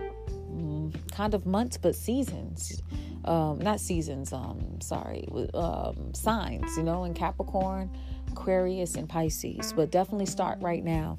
kind 1.13 1.35
of 1.35 1.47
months, 1.47 1.77
but 1.77 1.95
seasons. 1.95 2.83
Um, 3.25 3.61
not 3.61 3.81
seasons. 3.81 4.33
Um, 4.33 4.81
sorry, 4.81 5.29
um, 5.55 6.13
signs. 6.13 6.77
You 6.77 6.83
know, 6.83 7.05
in 7.05 7.15
Capricorn 7.15 7.91
Aquarius, 8.33 8.97
and 8.97 9.09
Pisces. 9.09 9.73
But 9.73 9.91
definitely 9.91 10.27
start 10.27 10.59
right 10.61 10.83
now 10.83 11.19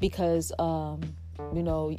because, 0.00 0.52
um, 0.58 1.00
you 1.54 1.62
know, 1.62 1.96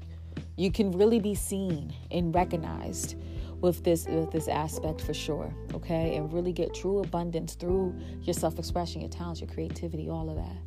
you 0.57 0.71
can 0.71 0.91
really 0.91 1.19
be 1.19 1.35
seen 1.35 1.93
and 2.11 2.35
recognized 2.35 3.15
with 3.61 3.83
this 3.83 4.07
with 4.07 4.31
this 4.31 4.47
aspect 4.47 4.99
for 4.99 5.13
sure 5.13 5.53
okay 5.71 6.15
and 6.15 6.33
really 6.33 6.51
get 6.51 6.73
true 6.73 6.97
abundance 6.97 7.53
through 7.53 7.95
your 8.23 8.33
self-expression 8.33 9.01
your 9.01 9.09
talents 9.09 9.39
your 9.39 9.47
creativity 9.51 10.09
all 10.09 10.31
of 10.31 10.35
that 10.35 10.57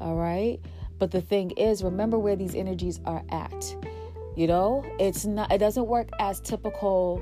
all 0.00 0.14
right 0.16 0.58
but 1.00 1.10
the 1.10 1.20
thing 1.20 1.50
is 1.52 1.82
remember 1.82 2.18
where 2.18 2.36
these 2.36 2.54
energies 2.54 3.00
are 3.04 3.24
at 3.30 3.76
you 4.36 4.46
know 4.46 4.84
it's 5.00 5.24
not 5.24 5.50
it 5.50 5.58
doesn't 5.58 5.88
work 5.88 6.08
as 6.20 6.40
typical 6.40 7.20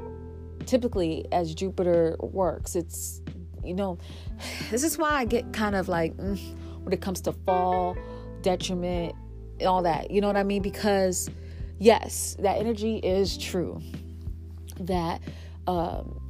typically 0.66 1.24
as 1.32 1.54
jupiter 1.54 2.14
works 2.20 2.76
it's 2.76 3.22
you 3.64 3.74
know, 3.74 3.98
this 4.70 4.82
is 4.82 4.98
why 4.98 5.10
I 5.10 5.24
get 5.24 5.52
kind 5.52 5.74
of 5.74 5.88
like 5.88 6.16
mm, 6.16 6.38
when 6.82 6.92
it 6.92 7.00
comes 7.00 7.20
to 7.22 7.32
fall, 7.32 7.96
detriment, 8.42 9.14
and 9.60 9.68
all 9.68 9.82
that. 9.82 10.10
You 10.10 10.20
know 10.20 10.26
what 10.26 10.36
I 10.36 10.42
mean? 10.42 10.62
Because 10.62 11.30
yes, 11.78 12.36
that 12.40 12.58
energy 12.58 12.96
is 12.98 13.36
true. 13.36 13.80
That 14.80 15.20
um, 15.66 16.20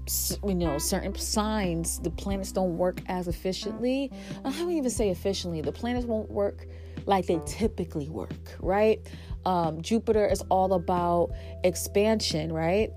you 0.44 0.54
know 0.54 0.78
certain 0.78 1.14
signs 1.14 2.00
the 2.00 2.10
planets 2.10 2.50
don't 2.50 2.78
work 2.78 3.02
as 3.08 3.28
efficiently 3.28 4.10
i 4.42 4.50
don't 4.50 4.70
even 4.70 4.88
say 4.88 5.10
efficiently 5.10 5.60
the 5.60 5.70
planets 5.70 6.06
won't 6.06 6.30
work 6.30 6.66
like 7.08 7.26
they 7.26 7.40
typically 7.46 8.08
work 8.08 8.56
right? 8.60 9.00
Um, 9.44 9.82
jupiter 9.82 10.26
is 10.26 10.42
all 10.50 10.74
about 10.74 11.32
expansion 11.64 12.52
right? 12.52 12.90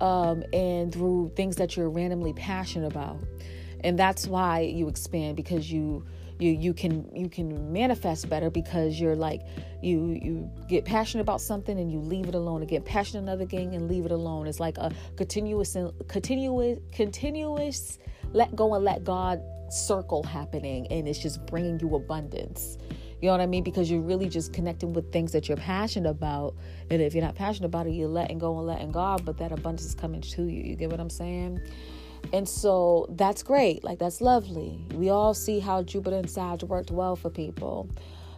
Um, 0.00 0.42
and 0.52 0.92
through 0.92 1.32
things 1.36 1.56
that 1.56 1.76
you're 1.76 1.90
randomly 1.90 2.32
passionate 2.32 2.86
about. 2.86 3.18
And 3.84 3.98
that's 3.98 4.26
why 4.26 4.60
you 4.60 4.88
expand 4.88 5.36
because 5.36 5.70
you 5.70 6.04
you 6.40 6.52
you 6.52 6.72
can 6.72 7.14
you 7.14 7.28
can 7.28 7.72
manifest 7.72 8.28
better 8.28 8.48
because 8.48 8.98
you're 8.98 9.16
like 9.16 9.42
you 9.82 10.18
you 10.22 10.50
get 10.68 10.84
passionate 10.84 11.22
about 11.22 11.40
something 11.40 11.78
and 11.78 11.92
you 11.92 11.98
leave 11.98 12.28
it 12.28 12.34
alone. 12.34 12.62
And 12.62 12.70
get 12.70 12.84
passionate 12.84 13.22
another 13.22 13.44
thing 13.44 13.74
and 13.74 13.88
leave 13.88 14.04
it 14.06 14.12
alone. 14.12 14.46
It's 14.46 14.60
like 14.60 14.78
a 14.78 14.92
continuous 15.16 15.74
and 15.74 15.92
continuous 16.08 16.78
continuous 16.92 17.98
let 18.32 18.54
go 18.54 18.74
and 18.74 18.84
let 18.84 19.04
god 19.04 19.40
circle 19.68 20.22
happening. 20.22 20.86
And 20.90 21.06
it's 21.08 21.18
just 21.18 21.44
bringing 21.46 21.78
you 21.80 21.94
abundance 21.96 22.78
you 23.20 23.26
know 23.26 23.32
what 23.32 23.40
I 23.40 23.46
mean? 23.46 23.64
Because 23.64 23.90
you're 23.90 24.00
really 24.00 24.28
just 24.28 24.52
connecting 24.52 24.92
with 24.92 25.10
things 25.12 25.32
that 25.32 25.48
you're 25.48 25.56
passionate 25.56 26.08
about. 26.08 26.54
And 26.90 27.02
if 27.02 27.14
you're 27.14 27.24
not 27.24 27.34
passionate 27.34 27.66
about 27.66 27.86
it, 27.86 27.90
you're 27.90 28.08
letting 28.08 28.38
go 28.38 28.56
and 28.58 28.66
letting 28.66 28.92
God, 28.92 29.24
but 29.24 29.38
that 29.38 29.50
abundance 29.50 29.84
is 29.84 29.94
coming 29.94 30.20
to 30.20 30.44
you. 30.44 30.62
You 30.62 30.76
get 30.76 30.90
what 30.90 31.00
I'm 31.00 31.10
saying? 31.10 31.60
And 32.32 32.48
so 32.48 33.06
that's 33.10 33.42
great. 33.42 33.82
Like, 33.84 33.98
that's 33.98 34.20
lovely. 34.20 34.84
We 34.92 35.10
all 35.10 35.34
see 35.34 35.58
how 35.58 35.82
Jupiter 35.82 36.16
and 36.16 36.30
Sag 36.30 36.62
worked 36.62 36.90
well 36.90 37.16
for 37.16 37.30
people. 37.30 37.88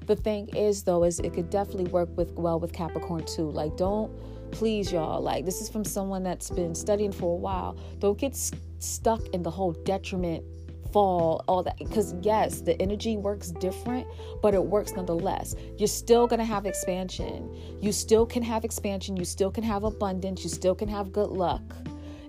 The 0.06 0.16
thing 0.16 0.48
is, 0.56 0.82
though, 0.82 1.04
is 1.04 1.20
it 1.20 1.34
could 1.34 1.50
definitely 1.50 1.90
work 1.90 2.08
with 2.16 2.32
well 2.32 2.58
with 2.58 2.72
Capricorn 2.72 3.24
too. 3.26 3.50
Like, 3.50 3.76
don't 3.76 4.10
please, 4.50 4.90
y'all. 4.92 5.20
Like, 5.20 5.44
this 5.44 5.60
is 5.60 5.68
from 5.68 5.84
someone 5.84 6.22
that's 6.22 6.50
been 6.50 6.74
studying 6.74 7.12
for 7.12 7.32
a 7.32 7.36
while. 7.36 7.76
Don't 7.98 8.18
get 8.18 8.34
st- 8.34 8.60
stuck 8.78 9.24
in 9.28 9.42
the 9.42 9.50
whole 9.50 9.72
detriment 9.72 10.44
fall, 10.92 11.44
all 11.48 11.62
that. 11.62 11.78
Because, 11.78 12.14
yes, 12.22 12.60
the 12.60 12.80
energy 12.80 13.16
works 13.16 13.50
different, 13.52 14.06
but 14.42 14.54
it 14.54 14.64
works 14.64 14.92
nonetheless. 14.92 15.54
You're 15.78 15.88
still 15.88 16.26
going 16.26 16.40
to 16.40 16.44
have 16.44 16.66
expansion. 16.66 17.54
You 17.80 17.92
still 17.92 18.26
can 18.26 18.42
have 18.42 18.64
expansion. 18.64 19.16
You 19.16 19.24
still 19.24 19.50
can 19.50 19.64
have 19.64 19.84
abundance. 19.84 20.42
You 20.44 20.50
still 20.50 20.74
can 20.74 20.88
have 20.88 21.12
good 21.12 21.30
luck 21.30 21.62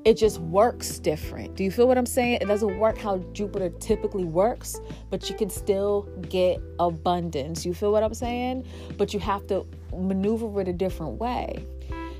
it 0.04 0.16
just 0.16 0.40
works 0.40 0.98
different. 1.00 1.56
Do 1.56 1.64
you 1.64 1.72
feel 1.72 1.88
what 1.88 1.98
I'm 1.98 2.06
saying? 2.06 2.40
It 2.42 2.48
doesn't 2.48 2.80
work 2.80 2.98
how 2.98 3.20
Jupiter 3.34 3.70
typically 3.70 4.24
works, 4.24 4.80
but 5.10 5.30
you 5.30 5.36
can 5.36 5.50
still 5.50 6.10
get 6.30 6.60
abundance. 6.80 7.66
You 7.66 7.74
feel 7.74 7.92
what 7.92 8.04
I'm 8.04 8.14
saying? 8.14 8.66
But 8.98 9.14
you 9.14 9.20
have 9.20 9.46
to 9.48 9.66
maneuver 9.96 10.62
it 10.62 10.68
a 10.68 10.74
different 10.74 11.20
way. 11.20 11.66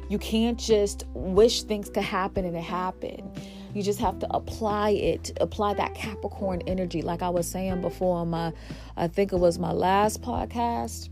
You 0.10 0.20
can't 0.20 0.60
just 0.60 1.06
wish 1.14 1.64
things 1.64 1.90
could 1.90 2.04
happen 2.04 2.46
and 2.46 2.56
it 2.56 2.64
happen. 2.64 3.32
You 3.74 3.84
just 3.84 4.00
have 4.00 4.20
to 4.20 4.34
apply 4.36 4.92
it, 4.92 5.38
apply 5.40 5.76
that 5.76 5.96
Capricorn 5.96 6.62
energy. 6.68 7.02
Like 7.02 7.22
I 7.22 7.30
was 7.30 7.50
saying 7.50 7.82
before, 7.82 8.26
my 8.26 8.54
I 8.98 9.08
think 9.08 9.34
it 9.34 9.38
was 9.38 9.60
my 9.60 9.72
last 9.72 10.22
podcast 10.22 11.10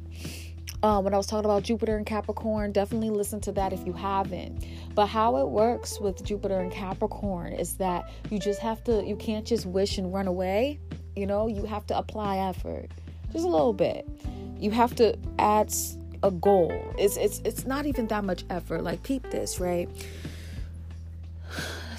um, 0.81 1.03
when 1.03 1.13
I 1.13 1.17
was 1.17 1.27
talking 1.27 1.45
about 1.45 1.63
Jupiter 1.63 1.97
and 1.97 2.05
Capricorn, 2.05 2.71
definitely 2.71 3.09
listen 3.09 3.41
to 3.41 3.51
that 3.53 3.73
if 3.73 3.85
you 3.85 3.91
haven't. 3.91 4.65
But 4.95 5.07
how 5.07 5.35
it 5.37 5.49
works 5.49 5.99
with 5.99 6.23
Jupiter 6.23 6.59
and 6.59 6.71
Capricorn 6.71 7.53
is 7.53 7.75
that 7.75 8.09
you 8.29 8.39
just 8.39 8.61
have 8.61 8.83
to, 8.85 9.03
you 9.05 9.17
can't 9.17 9.45
just 9.45 9.65
wish 9.65 9.97
and 9.97 10.13
run 10.13 10.27
away. 10.27 10.79
You 11.15 11.25
know, 11.25 11.47
you 11.47 11.65
have 11.65 11.85
to 11.87 11.97
apply 11.97 12.37
effort, 12.37 12.89
just 13.33 13.43
a 13.43 13.49
little 13.49 13.73
bit. 13.73 14.07
You 14.57 14.71
have 14.71 14.95
to 14.95 15.17
add 15.37 15.73
a 16.23 16.31
goal. 16.31 16.71
It's 16.97 17.17
it's 17.17 17.39
it's 17.39 17.65
not 17.65 17.85
even 17.85 18.07
that 18.07 18.23
much 18.23 18.45
effort. 18.49 18.83
Like 18.83 19.03
peep 19.03 19.29
this, 19.31 19.59
right? 19.59 19.89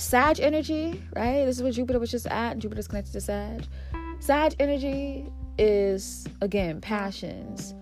Sag 0.00 0.40
energy, 0.40 1.02
right? 1.14 1.45
This 1.45 1.57
is 1.57 1.62
where 1.62 1.73
Jupiter 1.73 1.99
was 1.99 2.11
just 2.11 2.26
at. 2.26 2.59
Jupiter's 2.59 2.88
connected 2.88 3.12
to 3.12 3.21
Sag. 3.21 3.66
Sag 4.19 4.54
energy 4.59 5.30
is 5.59 6.26
again 6.40 6.80
passions 6.80 7.75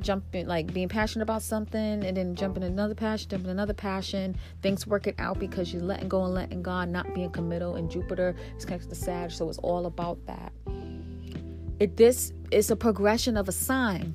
jumping 0.00 0.46
like 0.46 0.72
being 0.72 0.88
passionate 0.88 1.22
about 1.22 1.42
something 1.42 2.02
and 2.02 2.16
then 2.16 2.34
jumping 2.34 2.62
another 2.62 2.94
passion 2.94 3.28
jumping 3.28 3.50
another 3.50 3.74
passion 3.74 4.34
things 4.62 4.86
working 4.86 5.14
out 5.18 5.38
because 5.38 5.72
you're 5.72 5.82
letting 5.82 6.08
go 6.08 6.24
and 6.24 6.32
letting 6.32 6.62
god 6.62 6.88
not 6.88 7.12
being 7.14 7.30
committal 7.30 7.76
and 7.76 7.90
jupiter 7.90 8.34
is 8.56 8.64
connected 8.64 8.88
to 8.88 8.94
sag 8.94 9.30
so 9.30 9.48
it's 9.48 9.58
all 9.58 9.84
about 9.84 10.18
that 10.26 10.52
it 11.78 11.96
this 11.96 12.32
is 12.50 12.70
a 12.70 12.76
progression 12.76 13.36
of 13.36 13.48
a 13.48 13.52
sign 13.52 14.14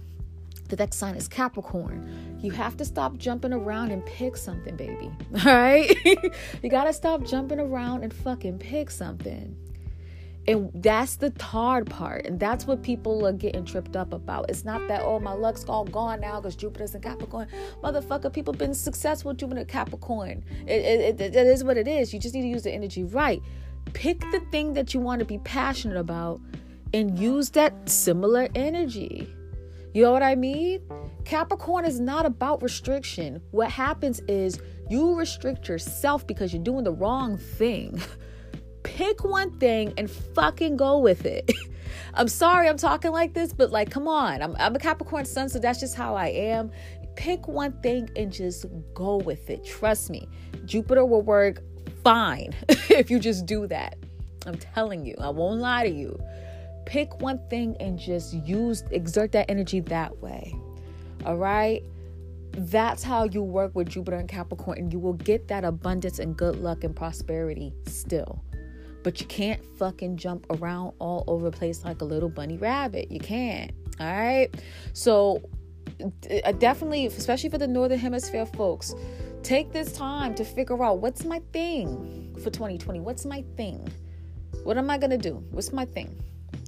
the 0.71 0.77
next 0.77 0.97
sign 0.97 1.15
is 1.15 1.27
Capricorn. 1.27 2.39
You 2.41 2.51
have 2.51 2.75
to 2.77 2.85
stop 2.85 3.17
jumping 3.17 3.53
around 3.53 3.91
and 3.91 4.03
pick 4.05 4.35
something, 4.35 4.75
baby. 4.75 5.11
All 5.35 5.45
right? 5.45 5.95
you 6.63 6.69
got 6.69 6.85
to 6.85 6.93
stop 6.93 7.23
jumping 7.23 7.59
around 7.59 8.03
and 8.03 8.11
fucking 8.13 8.57
pick 8.57 8.89
something. 8.89 9.55
And 10.47 10.71
that's 10.73 11.17
the 11.17 11.31
hard 11.39 11.87
part. 11.87 12.25
And 12.25 12.39
that's 12.39 12.65
what 12.65 12.81
people 12.81 13.27
are 13.27 13.33
getting 13.33 13.63
tripped 13.63 13.95
up 13.95 14.11
about. 14.11 14.49
It's 14.49 14.65
not 14.65 14.87
that, 14.87 15.03
oh, 15.03 15.19
my 15.19 15.33
luck's 15.33 15.63
all 15.65 15.85
gone 15.85 16.21
now 16.21 16.41
because 16.41 16.55
Jupiter's 16.55 16.95
in 16.95 17.01
Capricorn. 17.01 17.47
Motherfucker, 17.83 18.33
people 18.33 18.51
been 18.53 18.73
successful 18.73 19.33
Jupiter 19.35 19.65
Capricorn. 19.65 20.43
It, 20.65 20.81
it, 20.81 21.21
it, 21.21 21.35
it 21.35 21.47
is 21.47 21.63
what 21.63 21.77
it 21.77 21.87
is. 21.87 22.11
You 22.11 22.19
just 22.19 22.33
need 22.33 22.41
to 22.41 22.47
use 22.47 22.63
the 22.63 22.71
energy 22.71 23.03
right. 23.03 23.41
Pick 23.93 24.19
the 24.31 24.39
thing 24.51 24.73
that 24.73 24.95
you 24.95 24.99
want 24.99 25.19
to 25.19 25.25
be 25.25 25.37
passionate 25.39 25.97
about. 25.97 26.41
and 26.93 27.17
use 27.19 27.51
that 27.51 27.89
similar 27.89 28.49
energy. 28.55 29.33
You 29.93 30.03
know 30.03 30.11
what 30.11 30.23
I 30.23 30.35
mean? 30.35 30.81
Capricorn 31.25 31.85
is 31.85 31.99
not 31.99 32.25
about 32.25 32.63
restriction. 32.63 33.41
What 33.51 33.69
happens 33.69 34.21
is 34.27 34.59
you 34.89 35.15
restrict 35.15 35.67
yourself 35.67 36.25
because 36.25 36.53
you're 36.53 36.63
doing 36.63 36.83
the 36.83 36.93
wrong 36.93 37.37
thing. 37.37 38.01
Pick 38.83 39.23
one 39.23 39.57
thing 39.59 39.93
and 39.97 40.09
fucking 40.09 40.77
go 40.77 40.99
with 40.99 41.25
it. 41.25 41.51
I'm 42.13 42.27
sorry 42.27 42.67
I'm 42.67 42.77
talking 42.77 43.11
like 43.11 43.33
this, 43.33 43.53
but 43.53 43.71
like, 43.71 43.89
come 43.89 44.07
on. 44.07 44.41
I'm, 44.41 44.55
I'm 44.57 44.75
a 44.75 44.79
Capricorn 44.79 45.25
sun, 45.25 45.49
so 45.49 45.59
that's 45.59 45.79
just 45.79 45.95
how 45.95 46.15
I 46.15 46.27
am. 46.27 46.71
Pick 47.15 47.47
one 47.47 47.73
thing 47.81 48.09
and 48.15 48.31
just 48.31 48.65
go 48.93 49.17
with 49.17 49.49
it. 49.49 49.65
Trust 49.65 50.09
me, 50.09 50.27
Jupiter 50.65 51.05
will 51.05 51.21
work 51.21 51.61
fine 52.03 52.53
if 52.89 53.11
you 53.11 53.19
just 53.19 53.45
do 53.45 53.67
that. 53.67 53.97
I'm 54.45 54.55
telling 54.55 55.05
you, 55.05 55.15
I 55.19 55.29
won't 55.29 55.59
lie 55.59 55.83
to 55.83 55.93
you. 55.93 56.19
Pick 56.85 57.21
one 57.21 57.39
thing 57.49 57.75
and 57.79 57.97
just 57.97 58.33
use, 58.33 58.83
exert 58.91 59.31
that 59.33 59.49
energy 59.49 59.79
that 59.81 60.17
way. 60.21 60.55
All 61.25 61.37
right? 61.37 61.83
That's 62.53 63.03
how 63.03 63.23
you 63.25 63.43
work 63.43 63.75
with 63.75 63.89
Jupiter 63.89 64.17
and 64.17 64.27
Capricorn, 64.27 64.77
and 64.77 64.91
you 64.91 64.99
will 64.99 65.13
get 65.13 65.47
that 65.47 65.63
abundance 65.63 66.19
and 66.19 66.35
good 66.35 66.57
luck 66.57 66.83
and 66.83 66.95
prosperity 66.95 67.73
still. 67.87 68.43
But 69.03 69.19
you 69.19 69.25
can't 69.27 69.63
fucking 69.77 70.17
jump 70.17 70.45
around 70.49 70.93
all 70.99 71.23
over 71.27 71.49
the 71.49 71.57
place 71.57 71.83
like 71.85 72.01
a 72.01 72.05
little 72.05 72.29
bunny 72.29 72.57
rabbit. 72.57 73.11
You 73.11 73.19
can't. 73.19 73.71
All 73.99 74.05
right? 74.05 74.49
So, 74.93 75.41
uh, 76.01 76.51
definitely, 76.53 77.05
especially 77.05 77.49
for 77.49 77.57
the 77.57 77.67
Northern 77.67 77.99
Hemisphere 77.99 78.45
folks, 78.45 78.93
take 79.43 79.71
this 79.71 79.93
time 79.93 80.35
to 80.35 80.43
figure 80.43 80.83
out 80.83 80.99
what's 80.99 81.23
my 81.23 81.41
thing 81.53 82.35
for 82.43 82.49
2020? 82.49 82.99
What's 82.99 83.25
my 83.25 83.43
thing? 83.55 83.87
What 84.63 84.77
am 84.77 84.89
I 84.89 84.97
going 84.97 85.11
to 85.11 85.17
do? 85.17 85.43
What's 85.51 85.71
my 85.71 85.85
thing? 85.85 86.21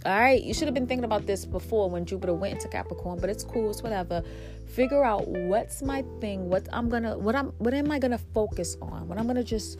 All 0.05 0.19
right, 0.19 0.41
you 0.41 0.53
should 0.53 0.67
have 0.67 0.73
been 0.73 0.87
thinking 0.87 1.05
about 1.05 1.25
this 1.25 1.45
before 1.45 1.89
when 1.89 2.05
Jupiter 2.05 2.33
went 2.33 2.55
into 2.55 2.67
Capricorn, 2.67 3.19
but 3.19 3.29
it's 3.29 3.43
cool, 3.43 3.69
it's 3.69 3.81
whatever. 3.81 4.21
Figure 4.67 5.03
out 5.03 5.27
what's 5.27 5.81
my 5.81 6.03
thing, 6.19 6.49
what 6.49 6.67
I'm 6.73 6.89
gonna, 6.89 7.17
what 7.17 7.35
I'm, 7.35 7.47
what 7.59 7.73
am 7.73 7.89
I 7.89 7.99
gonna 7.99 8.17
focus 8.17 8.75
on? 8.81 9.07
What 9.07 9.17
I'm 9.17 9.27
gonna 9.27 9.43
just 9.43 9.79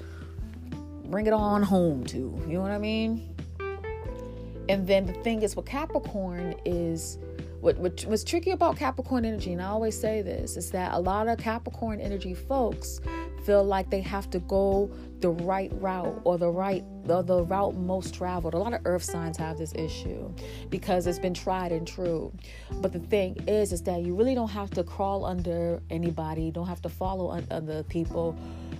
bring 1.05 1.27
it 1.27 1.33
on 1.33 1.62
home 1.62 2.05
to. 2.05 2.17
You 2.48 2.53
know 2.53 2.62
what 2.62 2.72
I 2.72 2.77
mean? 2.77 3.36
And 4.69 4.88
then 4.88 5.05
the 5.05 5.13
thing 5.13 5.41
is, 5.41 5.55
with 5.57 5.65
Capricorn 5.65 6.55
is 6.63 7.17
what, 7.60 7.77
what 7.77 8.05
what's 8.07 8.24
tricky 8.24 8.51
about 8.51 8.77
Capricorn 8.77 9.25
energy, 9.25 9.51
and 9.51 9.62
I 9.62 9.65
always 9.65 10.00
say 10.00 10.22
this, 10.22 10.55
is 10.55 10.72
that 10.72 10.93
a 10.93 11.00
lot 11.00 11.27
of 11.27 11.38
Capricorn 11.38 12.00
energy 12.00 12.33
folks 12.33 13.01
feel 13.45 13.63
like 13.63 13.89
they 13.89 14.01
have 14.01 14.29
to 14.29 14.39
go 14.39 14.89
the 15.19 15.29
right 15.29 15.72
route 15.75 16.22
or 16.24 16.38
the 16.38 16.50
right 16.50 16.83
the, 17.05 17.22
the 17.22 17.43
route 17.43 17.75
most 17.75 18.13
traveled. 18.13 18.53
A 18.53 18.57
lot 18.57 18.74
of 18.74 18.81
earth 18.86 19.03
signs 19.03 19.38
have 19.38 19.57
this 19.57 19.74
issue 19.75 20.33
because 20.69 21.07
it's 21.07 21.19
been 21.19 21.33
tried 21.33 21.72
and 21.72 21.88
true. 21.88 22.31
But 22.81 22.93
the 22.93 23.00
thing 23.00 23.38
is 23.48 23.74
is 23.74 23.81
that 23.83 24.01
you 24.03 24.15
really 24.15 24.36
don't 24.36 24.50
have 24.50 24.69
to 24.72 24.83
crawl 24.83 25.25
under 25.25 25.81
anybody, 25.89 26.43
you 26.43 26.51
don't 26.51 26.67
have 26.67 26.81
to 26.83 26.89
follow 26.89 27.38
other 27.51 27.83
people. 27.83 28.36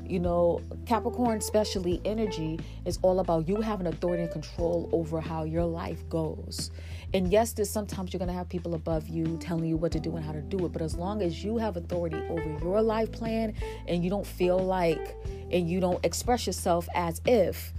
You 0.06 0.20
know, 0.20 0.62
Capricorn, 0.86 1.38
especially 1.38 2.02
energy, 2.04 2.60
is 2.86 3.00
all 3.02 3.20
about 3.20 3.48
you 3.48 3.62
having 3.62 3.88
authority 3.88 4.24
and 4.24 4.32
control 4.32 4.90
over 4.92 5.22
how 5.22 5.44
your 5.44 5.64
life 5.64 6.08
goes. 6.10 6.72
And 7.14 7.32
yes, 7.32 7.54
there's 7.54 7.70
sometimes 7.70 8.12
you're 8.12 8.20
going 8.20 8.30
to 8.30 8.34
have 8.34 8.50
people 8.50 8.74
above 8.74 9.08
you 9.08 9.38
telling 9.40 9.66
you 9.66 9.78
what 9.78 9.92
to 9.92 10.00
do 10.00 10.16
and 10.16 10.26
how 10.26 10.32
to 10.32 10.42
do 10.42 10.66
it. 10.66 10.74
But 10.74 10.82
as 10.82 10.96
long 10.96 11.22
as 11.22 11.44
you 11.44 11.58
have 11.58 11.78
authority 11.78 12.22
over 12.28 12.58
your 12.62 12.82
life 12.82 13.12
plan 13.12 13.54
and 13.88 14.04
you 14.04 14.10
don't 14.10 14.26
feel 14.26 14.58
like 14.58 15.16
and 15.52 15.70
you 15.70 15.80
don't 15.80 16.04
express 16.04 16.48
yourself 16.48 16.88
as 16.96 17.22
if 17.26 17.74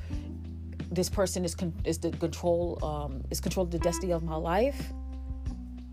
this 0.90 1.09
person 1.09 1.44
is 1.44 1.55
con- 1.55 1.75
is 1.85 1.99
the 1.99 2.11
control 2.11 2.79
um, 2.83 3.23
is 3.31 3.40
controlling 3.40 3.70
the 3.70 3.79
destiny 3.79 4.12
of 4.12 4.23
my 4.23 4.37
life. 4.37 4.92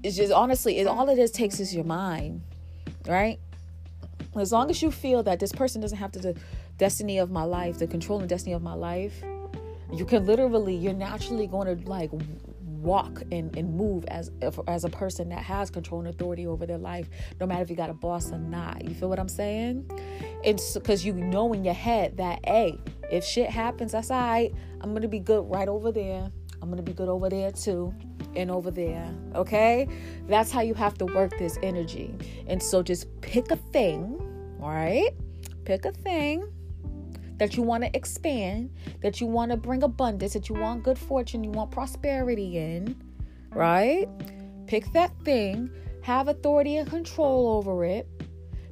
It's 0.03 0.17
just 0.17 0.31
honestly, 0.31 0.79
it, 0.79 0.87
all 0.87 1.09
it 1.09 1.19
is 1.19 1.31
takes 1.31 1.59
is 1.59 1.73
your 1.73 1.83
mind, 1.83 2.41
right? 3.07 3.39
As 4.35 4.51
long 4.51 4.69
as 4.69 4.81
you 4.81 4.91
feel 4.91 5.23
that 5.23 5.39
this 5.39 5.51
person 5.51 5.81
doesn't 5.81 5.97
have 5.97 6.11
to 6.13 6.19
the 6.19 6.35
destiny 6.77 7.17
of 7.17 7.29
my 7.29 7.43
life, 7.43 7.77
the 7.77 7.87
control 7.87 8.19
and 8.19 8.29
destiny 8.29 8.53
of 8.53 8.61
my 8.61 8.73
life, 8.73 9.21
you 9.93 10.05
can 10.05 10.25
literally, 10.25 10.75
you're 10.75 10.93
naturally 10.93 11.47
going 11.47 11.67
to 11.67 11.87
like 11.87 12.11
walk 12.81 13.21
and, 13.31 13.55
and 13.55 13.75
move 13.75 14.05
as 14.05 14.31
as 14.67 14.83
a 14.83 14.89
person 14.89 15.29
that 15.29 15.43
has 15.43 15.69
control 15.69 15.99
and 15.99 16.09
authority 16.09 16.47
over 16.47 16.65
their 16.65 16.77
life, 16.77 17.09
no 17.39 17.45
matter 17.45 17.61
if 17.61 17.69
you 17.69 17.75
got 17.75 17.89
a 17.89 17.93
boss 17.93 18.31
or 18.31 18.39
not. 18.39 18.83
You 18.83 18.95
feel 18.95 19.09
what 19.09 19.19
I'm 19.19 19.29
saying? 19.29 19.89
It's 20.43 20.73
because 20.73 21.05
you 21.05 21.13
know 21.13 21.53
in 21.53 21.63
your 21.63 21.75
head 21.75 22.17
that, 22.17 22.39
hey, 22.45 22.79
if 23.11 23.23
shit 23.23 23.49
happens, 23.49 23.91
that's 23.91 24.09
all 24.09 24.19
right. 24.19 24.53
I'm 24.81 24.93
gonna 24.93 25.07
be 25.07 25.19
good 25.19 25.49
right 25.49 25.67
over 25.67 25.91
there. 25.91 26.31
I'm 26.61 26.69
gonna 26.69 26.81
be 26.81 26.93
good 26.93 27.09
over 27.09 27.29
there 27.29 27.51
too 27.51 27.93
and 28.35 28.51
over 28.51 28.71
there. 28.71 29.13
Okay? 29.35 29.87
That's 30.27 30.51
how 30.51 30.61
you 30.61 30.73
have 30.73 30.97
to 30.99 31.05
work 31.05 31.37
this 31.37 31.57
energy. 31.63 32.13
And 32.47 32.61
so 32.61 32.83
just 32.83 33.07
pick 33.21 33.51
a 33.51 33.55
thing, 33.55 34.19
all 34.61 34.69
right? 34.69 35.11
Pick 35.65 35.85
a 35.85 35.91
thing 35.91 36.45
that 37.37 37.57
you 37.57 37.63
want 37.63 37.83
to 37.83 37.95
expand, 37.95 38.69
that 39.01 39.19
you 39.19 39.27
want 39.27 39.51
to 39.51 39.57
bring 39.57 39.81
abundance, 39.83 40.33
that 40.33 40.47
you 40.47 40.55
want 40.55 40.83
good 40.83 40.97
fortune, 40.97 41.43
you 41.43 41.49
want 41.49 41.71
prosperity 41.71 42.57
in, 42.57 42.95
right? 43.49 44.07
Pick 44.67 44.91
that 44.93 45.11
thing, 45.23 45.69
have 46.03 46.27
authority 46.27 46.77
and 46.77 46.87
control 46.87 47.47
over 47.47 47.83
it. 47.83 48.07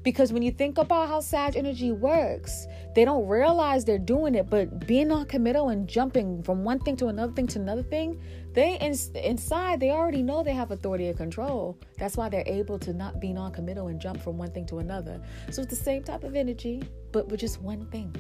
Because 0.03 0.31
when 0.31 0.41
you 0.41 0.51
think 0.51 0.77
about 0.77 1.09
how 1.09 1.19
Sag 1.19 1.57
energy 1.57 1.91
works, 1.91 2.67
they 2.95 3.03
don't 3.05 3.27
realize 3.27 3.83
they're 3.83 3.97
doing 3.97 4.35
it, 4.35 4.49
but 4.49 4.87
being 4.87 5.09
non-committal 5.09 5.69
and 5.69 5.87
jumping 5.87 6.41
from 6.43 6.63
one 6.63 6.79
thing 6.79 6.95
to 6.97 7.07
another 7.07 7.33
thing 7.33 7.47
to 7.47 7.59
another 7.59 7.83
thing, 7.83 8.21
they 8.53 8.77
in, 8.79 8.95
inside 9.15 9.79
they 9.79 9.91
already 9.91 10.23
know 10.23 10.41
they 10.41 10.53
have 10.53 10.71
authority 10.71 11.07
and 11.07 11.17
control. 11.17 11.77
That's 11.97 12.15
why 12.17 12.29
they're 12.29 12.43
able 12.47 12.79
to 12.79 12.93
not 12.93 13.19
be 13.19 13.33
non-committal 13.33 13.87
and 13.87 13.99
jump 13.99 14.21
from 14.21 14.37
one 14.37 14.51
thing 14.51 14.65
to 14.67 14.79
another. 14.79 15.21
So 15.51 15.61
it's 15.61 15.69
the 15.69 15.75
same 15.75 16.03
type 16.03 16.23
of 16.23 16.35
energy, 16.35 16.81
but 17.11 17.27
with 17.27 17.41
just 17.41 17.61
one 17.61 17.85
thing 17.87 18.15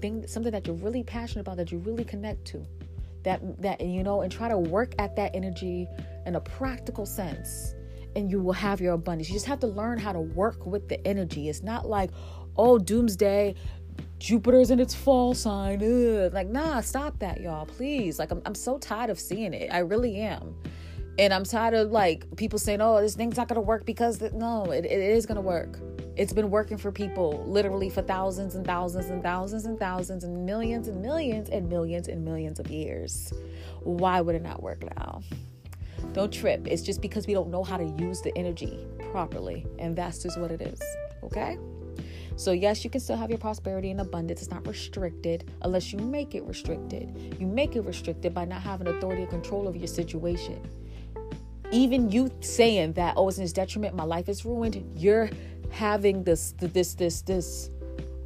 thing 0.00 0.26
something 0.26 0.52
that 0.52 0.66
you're 0.66 0.76
really 0.76 1.02
passionate 1.02 1.40
about 1.40 1.56
that 1.56 1.72
you 1.72 1.78
really 1.78 2.04
connect 2.04 2.44
to 2.44 2.62
that 3.22 3.40
that 3.60 3.80
you 3.80 4.02
know 4.02 4.20
and 4.20 4.30
try 4.30 4.48
to 4.48 4.58
work 4.58 4.94
at 4.98 5.16
that 5.16 5.34
energy 5.34 5.88
in 6.26 6.36
a 6.36 6.40
practical 6.40 7.06
sense 7.06 7.74
and 8.16 8.30
you 8.30 8.40
will 8.40 8.52
have 8.52 8.80
your 8.80 8.94
abundance 8.94 9.28
you 9.28 9.34
just 9.34 9.46
have 9.46 9.60
to 9.60 9.66
learn 9.66 9.98
how 9.98 10.12
to 10.12 10.20
work 10.20 10.66
with 10.66 10.88
the 10.88 11.06
energy 11.06 11.48
it's 11.48 11.62
not 11.62 11.86
like 11.86 12.10
oh 12.56 12.78
doomsday 12.78 13.54
Jupiter's 14.18 14.70
in 14.70 14.80
its 14.80 14.94
fall 14.94 15.34
sign. 15.34 15.82
Ugh. 15.82 16.32
Like, 16.32 16.48
nah, 16.48 16.80
stop 16.80 17.18
that, 17.18 17.40
y'all. 17.40 17.66
Please. 17.66 18.18
Like, 18.18 18.30
I'm, 18.30 18.40
I'm 18.46 18.54
so 18.54 18.78
tired 18.78 19.10
of 19.10 19.20
seeing 19.20 19.52
it. 19.52 19.70
I 19.72 19.78
really 19.80 20.16
am. 20.16 20.54
And 21.18 21.32
I'm 21.32 21.44
tired 21.44 21.74
of 21.74 21.90
like 21.90 22.24
people 22.36 22.58
saying, 22.58 22.80
oh, 22.80 23.00
this 23.00 23.14
thing's 23.14 23.36
not 23.36 23.48
to 23.48 23.60
work 23.60 23.86
because, 23.86 24.20
no, 24.32 24.64
it, 24.70 24.84
it 24.84 24.90
is 24.90 25.26
to 25.26 25.40
work. 25.40 25.78
It's 26.14 26.32
been 26.32 26.50
working 26.50 26.78
for 26.78 26.90
people 26.90 27.44
literally 27.46 27.90
for 27.90 28.02
thousands 28.02 28.54
and 28.54 28.66
thousands 28.66 29.06
and 29.10 29.22
thousands 29.22 29.66
and 29.66 29.78
thousands 29.78 30.24
and 30.24 30.46
millions 30.46 30.88
and 30.88 31.02
millions 31.02 31.50
and 31.50 31.68
millions 31.68 32.08
and 32.08 32.24
millions 32.24 32.58
of 32.58 32.70
years. 32.70 33.32
Why 33.80 34.20
would 34.20 34.34
it 34.34 34.42
not 34.42 34.62
work 34.62 34.82
now? 34.96 35.22
Don't 36.16 36.32
trip. 36.32 36.66
It's 36.66 36.80
just 36.80 37.02
because 37.02 37.26
we 37.26 37.34
don't 37.34 37.50
know 37.50 37.62
how 37.62 37.76
to 37.76 37.84
use 37.98 38.22
the 38.22 38.34
energy 38.38 38.78
properly. 39.12 39.66
And 39.78 39.94
that's 39.94 40.22
just 40.22 40.40
what 40.40 40.50
it 40.50 40.62
is. 40.62 40.80
Okay? 41.22 41.58
So, 42.36 42.52
yes, 42.52 42.84
you 42.84 42.88
can 42.88 43.02
still 43.02 43.18
have 43.18 43.28
your 43.28 43.38
prosperity 43.38 43.90
and 43.90 44.00
abundance. 44.00 44.40
It's 44.40 44.50
not 44.50 44.66
restricted 44.66 45.50
unless 45.60 45.92
you 45.92 45.98
make 45.98 46.34
it 46.34 46.42
restricted. 46.44 47.36
You 47.38 47.46
make 47.46 47.76
it 47.76 47.82
restricted 47.82 48.32
by 48.32 48.46
not 48.46 48.62
having 48.62 48.88
authority 48.88 49.24
or 49.24 49.26
control 49.26 49.68
over 49.68 49.76
your 49.76 49.86
situation. 49.86 50.66
Even 51.70 52.10
you 52.10 52.30
saying 52.40 52.94
that, 52.94 53.12
oh, 53.18 53.28
it's 53.28 53.36
in 53.36 53.44
its 53.44 53.52
detriment, 53.52 53.94
my 53.94 54.04
life 54.04 54.30
is 54.30 54.42
ruined, 54.46 54.90
you're 54.96 55.28
having 55.68 56.24
this 56.24 56.54
this 56.58 56.94
this 56.94 57.20
this 57.22 57.68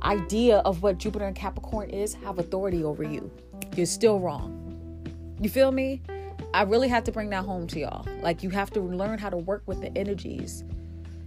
idea 0.03 0.59
of 0.59 0.85
what 0.85 0.99
Jupiter 0.99 1.25
and 1.25 1.35
Capricorn 1.35 1.91
is 1.91 2.15
have 2.15 2.39
authority 2.39 2.85
over 2.85 3.03
you. 3.03 3.33
You're 3.75 3.87
still 3.87 4.21
wrong. 4.21 5.05
You 5.41 5.49
feel 5.49 5.73
me? 5.73 6.03
I 6.53 6.63
really 6.63 6.89
have 6.89 7.05
to 7.05 7.13
bring 7.13 7.31
that 7.31 7.45
home 7.45 7.67
to 7.69 7.81
y'all. 7.81 8.07
Like 8.23 8.43
you 8.43 8.51
have 8.51 8.71
to 8.71 8.81
learn 8.81 9.19
how 9.19 9.31
to 9.31 9.37
work 9.37 9.63
with 9.67 9.81
the 9.81 9.97
energies. 9.97 10.65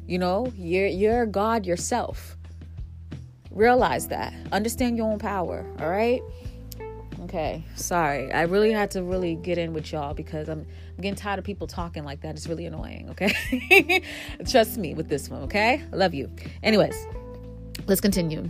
You 0.05 0.19
know, 0.19 0.51
you're 0.57 0.87
you're 0.87 1.25
God 1.25 1.65
yourself. 1.65 2.37
Realize 3.51 4.07
that. 4.07 4.33
Understand 4.51 4.97
your 4.97 5.09
own 5.11 5.19
power, 5.19 5.65
all 5.79 5.89
right? 5.89 6.21
Okay, 7.21 7.63
sorry. 7.75 8.31
I 8.33 8.41
really 8.43 8.71
had 8.71 8.91
to 8.91 9.03
really 9.03 9.35
get 9.35 9.57
in 9.57 9.73
with 9.73 9.91
y'all 9.91 10.13
because 10.13 10.49
I'm, 10.49 10.65
I'm 10.97 11.01
getting 11.01 11.15
tired 11.15 11.39
of 11.39 11.45
people 11.45 11.67
talking 11.67 12.03
like 12.03 12.21
that. 12.21 12.35
It's 12.35 12.47
really 12.47 12.65
annoying, 12.65 13.09
okay? 13.11 14.03
Trust 14.49 14.77
me 14.77 14.93
with 14.93 15.07
this 15.07 15.29
one, 15.29 15.43
okay? 15.43 15.83
I 15.91 15.95
love 15.95 16.13
you. 16.13 16.29
Anyways, 16.63 16.95
let's 17.87 18.01
continue. 18.01 18.49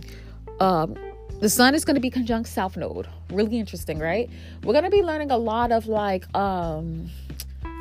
Um, 0.58 0.96
the 1.40 1.48
sun 1.48 1.74
is 1.74 1.84
going 1.84 1.94
to 1.94 2.00
be 2.00 2.10
conjunct 2.10 2.48
south 2.48 2.76
node. 2.76 3.08
Really 3.30 3.58
interesting, 3.58 3.98
right? 3.98 4.30
We're 4.62 4.72
going 4.72 4.84
to 4.84 4.90
be 4.90 5.02
learning 5.02 5.30
a 5.30 5.36
lot 5.36 5.72
of 5.72 5.86
like 5.86 6.24
um 6.34 7.10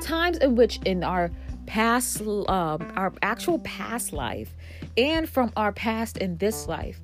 times 0.01 0.37
in 0.37 0.55
which 0.55 0.79
in 0.85 1.03
our 1.03 1.31
past 1.65 2.21
um 2.21 2.91
our 2.97 3.13
actual 3.21 3.57
past 3.59 4.11
life 4.11 4.53
and 4.97 5.29
from 5.29 5.51
our 5.55 5.71
past 5.71 6.17
in 6.17 6.37
this 6.37 6.67
life 6.67 6.99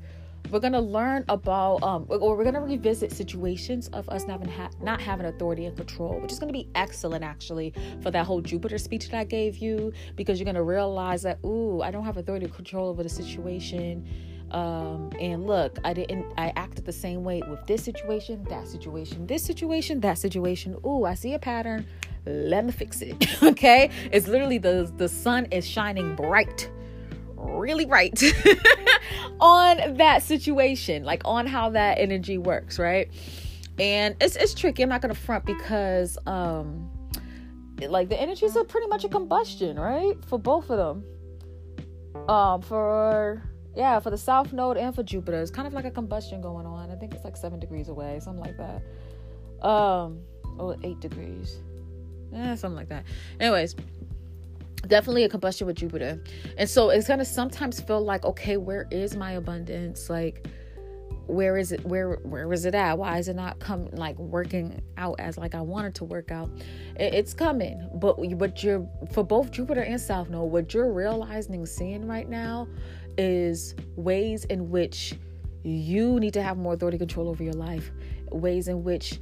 we're 0.51 0.59
gonna 0.59 0.81
learn 0.81 1.23
about 1.29 1.81
um 1.81 2.05
or 2.09 2.35
we're 2.35 2.43
gonna 2.43 2.59
revisit 2.59 3.11
situations 3.11 3.87
of 3.89 4.07
us 4.09 4.25
not 4.25 4.39
having 4.39 4.53
ha- 4.53 4.69
not 4.81 4.99
having 4.99 5.27
authority 5.27 5.65
and 5.65 5.77
control 5.77 6.19
which 6.19 6.31
is 6.31 6.39
gonna 6.39 6.51
be 6.51 6.67
excellent 6.75 7.23
actually 7.23 7.73
for 8.01 8.11
that 8.11 8.25
whole 8.25 8.41
jupiter 8.41 8.77
speech 8.77 9.09
that 9.09 9.17
i 9.17 9.23
gave 9.23 9.57
you 9.57 9.93
because 10.15 10.39
you're 10.39 10.45
gonna 10.45 10.61
realize 10.61 11.21
that 11.21 11.37
ooh 11.45 11.81
i 11.81 11.89
don't 11.89 12.03
have 12.03 12.17
authority 12.17 12.45
and 12.45 12.53
control 12.53 12.89
over 12.89 13.03
the 13.03 13.09
situation 13.09 14.05
um 14.51 15.11
and 15.19 15.45
look 15.45 15.77
i 15.83 15.93
didn't 15.93 16.25
i 16.37 16.51
acted 16.55 16.85
the 16.85 16.91
same 16.91 17.23
way 17.23 17.41
with 17.49 17.65
this 17.67 17.83
situation 17.83 18.43
that 18.49 18.67
situation 18.67 19.25
this 19.27 19.43
situation 19.43 19.99
that 19.99 20.17
situation. 20.17 20.75
Ooh 20.85 21.05
i 21.05 21.13
see 21.13 21.33
a 21.33 21.39
pattern. 21.39 21.85
Let 22.25 22.65
me 22.65 22.71
fix 22.71 23.01
it 23.01 23.15
okay? 23.43 23.89
It's 24.11 24.27
literally 24.27 24.57
the 24.57 24.91
the 24.97 25.09
sun 25.09 25.45
is 25.51 25.67
shining 25.67 26.15
bright 26.15 26.69
really 27.35 27.85
bright 27.85 28.21
on 29.39 29.95
that 29.95 30.21
situation 30.21 31.03
like 31.03 31.21
on 31.23 31.47
how 31.47 31.69
that 31.69 31.97
energy 31.97 32.37
works 32.37 32.77
right? 32.79 33.09
And 33.77 34.15
it's 34.19 34.35
it's 34.35 34.53
tricky 34.53 34.83
i'm 34.83 34.89
not 34.89 35.01
gonna 35.01 35.13
front 35.13 35.45
because 35.45 36.17
um 36.25 36.89
like 37.87 38.09
the 38.09 38.19
energies 38.19 38.57
are 38.57 38.65
pretty 38.65 38.87
much 38.87 39.05
a 39.05 39.09
combustion 39.09 39.79
right? 39.79 40.15
For 40.25 40.37
both 40.37 40.69
of 40.69 40.77
them. 40.77 42.27
Um 42.27 42.61
for 42.61 43.41
yeah 43.79 43.99
for 43.99 44.11
the 44.11 44.17
south 44.17 44.53
node 44.53 44.77
and 44.77 44.93
for 44.93 45.01
jupiter 45.01 45.41
it's 45.41 45.49
kind 45.49 45.67
of 45.67 45.73
like 45.73 45.85
a 45.85 45.91
combustion 45.91 46.41
going 46.41 46.65
on 46.65 46.91
i 46.91 46.95
think 46.95 47.13
it's 47.13 47.23
like 47.23 47.35
seven 47.35 47.59
degrees 47.59 47.89
away 47.89 48.19
something 48.21 48.43
like 48.43 48.57
that 48.57 49.67
um 49.67 50.19
or 50.57 50.73
oh 50.73 50.79
eight 50.83 50.99
degrees 50.99 51.59
yeah, 52.31 52.55
something 52.55 52.77
like 52.77 52.89
that. 52.89 53.05
Anyways, 53.39 53.75
definitely 54.87 55.23
a 55.23 55.29
combustion 55.29 55.67
with 55.67 55.77
Jupiter. 55.77 56.21
And 56.57 56.69
so 56.69 56.89
it's 56.89 57.07
gonna 57.07 57.25
sometimes 57.25 57.79
feel 57.79 58.01
like, 58.01 58.23
okay, 58.25 58.57
where 58.57 58.87
is 58.91 59.15
my 59.15 59.33
abundance? 59.33 60.09
Like, 60.09 60.47
where 61.27 61.57
is 61.57 61.71
it? 61.71 61.85
Where 61.85 62.15
where 62.23 62.51
is 62.53 62.65
it 62.65 62.75
at? 62.75 62.97
Why 62.97 63.17
is 63.17 63.27
it 63.27 63.35
not 63.35 63.59
come 63.59 63.87
like 63.91 64.17
working 64.17 64.81
out 64.97 65.19
as 65.19 65.37
like 65.37 65.53
I 65.53 65.61
wanted 65.61 65.95
to 65.95 66.05
work 66.05 66.31
out? 66.31 66.49
It, 66.95 67.13
it's 67.13 67.33
coming, 67.33 67.87
but 67.95 68.19
what 68.19 68.63
you're 68.63 68.87
for 69.11 69.23
both 69.23 69.51
Jupiter 69.51 69.81
and 69.81 69.99
South 69.99 70.29
Node, 70.29 70.51
what 70.51 70.73
you're 70.73 70.91
realizing 70.91 71.65
seeing 71.65 72.07
right 72.07 72.27
now 72.27 72.67
is 73.19 73.75
ways 73.97 74.45
in 74.45 74.69
which 74.69 75.13
you 75.63 76.19
need 76.21 76.33
to 76.33 76.41
have 76.41 76.57
more 76.57 76.73
authority 76.73 76.97
control 76.97 77.27
over 77.27 77.43
your 77.43 77.53
life. 77.53 77.91
Ways 78.31 78.69
in 78.69 78.83
which 78.83 79.19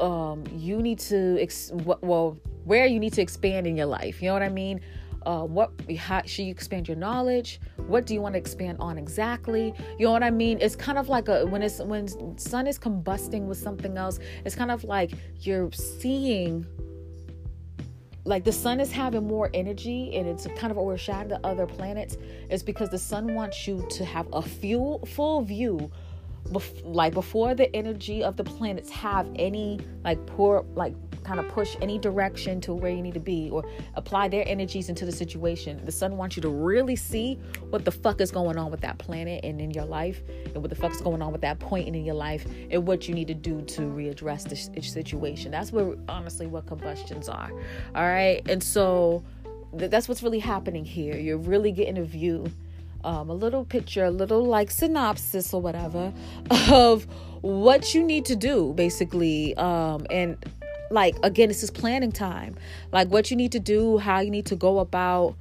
um, 0.00 0.44
you 0.54 0.80
need 0.82 0.98
to 1.00 1.40
ex- 1.40 1.70
well 1.74 2.38
where 2.64 2.86
you 2.86 2.98
need 2.98 3.12
to 3.12 3.22
expand 3.22 3.66
in 3.66 3.76
your 3.76 3.86
life. 3.86 4.22
You 4.22 4.28
know 4.28 4.34
what 4.34 4.42
i 4.42 4.48
mean? 4.48 4.80
Uh, 5.26 5.42
what 5.42 5.70
how 5.98 6.22
should 6.24 6.46
you 6.46 6.50
expand 6.50 6.88
your 6.88 6.96
knowledge? 6.96 7.60
What 7.76 8.06
do 8.06 8.14
you 8.14 8.22
want 8.22 8.34
to 8.34 8.38
expand 8.38 8.78
on 8.80 8.96
exactly? 8.96 9.74
You 9.98 10.06
know 10.06 10.12
what 10.12 10.22
i 10.22 10.30
mean? 10.30 10.58
It's 10.60 10.76
kind 10.76 10.96
of 10.96 11.10
like 11.10 11.28
a 11.28 11.44
when 11.44 11.62
it's 11.62 11.78
when 11.78 12.38
sun 12.38 12.66
is 12.66 12.78
combusting 12.78 13.42
with 13.42 13.58
something 13.58 13.98
else 13.98 14.18
it's 14.46 14.54
kind 14.54 14.70
of 14.70 14.82
like 14.84 15.12
you're 15.40 15.70
seeing 15.72 16.66
like 18.24 18.44
the 18.44 18.52
sun 18.52 18.80
is 18.80 18.92
having 18.92 19.26
more 19.26 19.50
energy 19.54 20.14
and 20.14 20.28
it's 20.28 20.46
kind 20.56 20.70
of 20.70 20.78
overshadowing 20.78 21.28
the 21.28 21.46
other 21.46 21.66
planets 21.66 22.16
is 22.50 22.62
because 22.62 22.90
the 22.90 22.98
sun 22.98 23.34
wants 23.34 23.66
you 23.66 23.86
to 23.90 24.04
have 24.04 24.26
a 24.32 24.42
full 24.42 25.04
full 25.06 25.42
view 25.42 25.90
bef- 26.48 26.82
like 26.84 27.14
before 27.14 27.54
the 27.54 27.74
energy 27.74 28.22
of 28.22 28.36
the 28.36 28.44
planets 28.44 28.90
have 28.90 29.28
any 29.36 29.78
like 30.04 30.24
poor 30.26 30.64
like 30.74 30.94
kind 31.24 31.38
of 31.38 31.48
push 31.48 31.76
any 31.80 31.98
direction 31.98 32.60
to 32.62 32.74
where 32.74 32.90
you 32.90 33.02
need 33.02 33.14
to 33.14 33.20
be 33.20 33.50
or 33.50 33.64
apply 33.94 34.28
their 34.28 34.42
energies 34.48 34.88
into 34.88 35.04
the 35.04 35.12
situation. 35.12 35.80
The 35.84 35.92
sun 35.92 36.16
wants 36.16 36.36
you 36.36 36.42
to 36.42 36.48
really 36.48 36.96
see 36.96 37.34
what 37.70 37.84
the 37.84 37.90
fuck 37.90 38.20
is 38.20 38.30
going 38.30 38.56
on 38.56 38.70
with 38.70 38.80
that 38.80 38.98
planet 38.98 39.44
and 39.44 39.60
in 39.60 39.70
your 39.70 39.84
life, 39.84 40.22
and 40.46 40.56
what 40.56 40.70
the 40.70 40.76
fuck 40.76 40.92
is 40.92 41.00
going 41.00 41.22
on 41.22 41.32
with 41.32 41.40
that 41.42 41.58
point 41.58 41.88
in 41.88 42.04
your 42.04 42.14
life, 42.14 42.46
and 42.70 42.86
what 42.86 43.08
you 43.08 43.14
need 43.14 43.28
to 43.28 43.34
do 43.34 43.60
to 43.62 43.82
readdress 43.82 44.48
the 44.48 44.56
situation. 44.82 45.50
That's 45.50 45.72
where 45.72 45.94
honestly 46.08 46.46
what 46.46 46.66
combustions 46.66 47.28
are. 47.28 47.50
All 47.94 48.02
right, 48.02 48.42
and 48.48 48.62
so 48.62 49.22
th- 49.78 49.90
that's 49.90 50.08
what's 50.08 50.22
really 50.22 50.38
happening 50.38 50.84
here. 50.84 51.16
You're 51.16 51.38
really 51.38 51.72
getting 51.72 51.98
a 51.98 52.04
view 52.04 52.50
um, 53.04 53.30
a 53.30 53.34
little 53.34 53.64
picture, 53.64 54.04
a 54.04 54.10
little 54.10 54.44
like 54.44 54.70
synopsis 54.70 55.52
or 55.54 55.60
whatever 55.60 56.12
of 56.70 57.06
what 57.40 57.94
you 57.94 58.02
need 58.02 58.24
to 58.26 58.36
do, 58.36 58.72
basically. 58.74 59.56
Um, 59.56 60.06
and 60.10 60.36
like, 60.90 61.16
again, 61.22 61.48
this 61.48 61.62
is 61.62 61.70
planning 61.70 62.12
time. 62.12 62.56
Like, 62.92 63.08
what 63.08 63.30
you 63.30 63.36
need 63.36 63.52
to 63.52 63.60
do, 63.60 63.98
how 63.98 64.20
you 64.20 64.30
need 64.30 64.46
to 64.46 64.56
go 64.56 64.80
about 64.80 65.36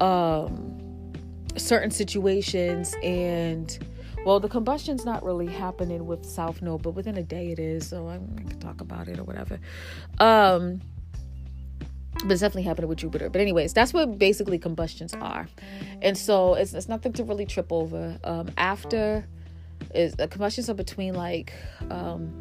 um, 0.00 1.12
certain 1.56 1.90
situations. 1.90 2.94
And, 3.02 3.78
well, 4.26 4.38
the 4.38 4.48
combustion's 4.48 5.04
not 5.04 5.24
really 5.24 5.46
happening 5.46 6.06
with 6.06 6.24
South 6.24 6.60
Node, 6.62 6.82
but 6.82 6.90
within 6.90 7.16
a 7.16 7.22
day 7.22 7.50
it 7.50 7.58
is. 7.58 7.88
So 7.88 8.08
I, 8.08 8.16
I 8.16 8.42
can 8.48 8.60
talk 8.60 8.80
about 8.80 9.08
it 9.08 9.18
or 9.18 9.24
whatever. 9.24 9.58
Um, 10.18 10.82
but 12.20 12.30
it's 12.30 12.40
definitely 12.40 12.62
happening 12.62 12.88
with 12.88 12.98
Jupiter. 12.98 13.28
But 13.30 13.40
anyways, 13.40 13.72
that's 13.72 13.92
what 13.92 14.18
basically 14.18 14.58
combustions 14.58 15.14
are, 15.14 15.48
and 16.00 16.16
so 16.16 16.54
it's 16.54 16.74
it's 16.74 16.88
nothing 16.88 17.12
to 17.14 17.24
really 17.24 17.46
trip 17.46 17.72
over. 17.72 18.18
Um, 18.24 18.50
after 18.56 19.26
is 19.94 20.14
the 20.14 20.28
combustions 20.28 20.70
are 20.70 20.74
between 20.74 21.14
like 21.14 21.52
um, 21.90 22.32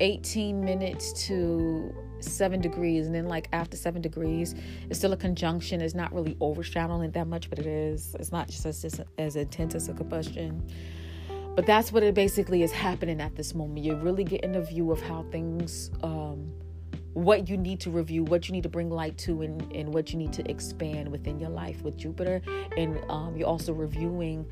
18 0.00 0.64
minutes 0.64 1.12
to 1.26 1.92
seven 2.20 2.60
degrees, 2.60 3.06
and 3.06 3.14
then 3.14 3.26
like 3.26 3.48
after 3.52 3.76
seven 3.76 4.02
degrees, 4.02 4.54
it's 4.88 4.98
still 4.98 5.12
a 5.12 5.16
conjunction. 5.16 5.80
It's 5.80 5.94
not 5.94 6.12
really 6.12 6.36
overshadowing 6.40 7.10
that 7.12 7.26
much, 7.26 7.50
but 7.50 7.58
it 7.58 7.66
is. 7.66 8.14
It's 8.18 8.32
not 8.32 8.48
just 8.48 8.66
as 8.66 9.00
as 9.18 9.36
intense 9.36 9.74
as 9.74 9.88
a 9.88 9.94
combustion. 9.94 10.62
But 11.54 11.66
that's 11.66 11.92
what 11.92 12.02
it 12.02 12.14
basically 12.14 12.64
is 12.64 12.72
happening 12.72 13.20
at 13.20 13.36
this 13.36 13.54
moment. 13.54 13.84
You're 13.84 13.96
really 13.96 14.24
getting 14.24 14.56
a 14.56 14.60
view 14.60 14.90
of 14.90 15.00
how 15.00 15.24
things. 15.30 15.90
Um, 16.02 16.52
what 17.14 17.48
you 17.48 17.56
need 17.56 17.80
to 17.80 17.90
review, 17.90 18.24
what 18.24 18.48
you 18.48 18.52
need 18.52 18.64
to 18.64 18.68
bring 18.68 18.90
light 18.90 19.16
to, 19.18 19.42
and, 19.42 19.62
and 19.72 19.94
what 19.94 20.12
you 20.12 20.18
need 20.18 20.32
to 20.34 20.48
expand 20.50 21.10
within 21.10 21.38
your 21.38 21.50
life 21.50 21.82
with 21.82 21.96
Jupiter. 21.96 22.42
And 22.76 22.98
um, 23.08 23.36
you're 23.36 23.48
also 23.48 23.72
reviewing 23.72 24.46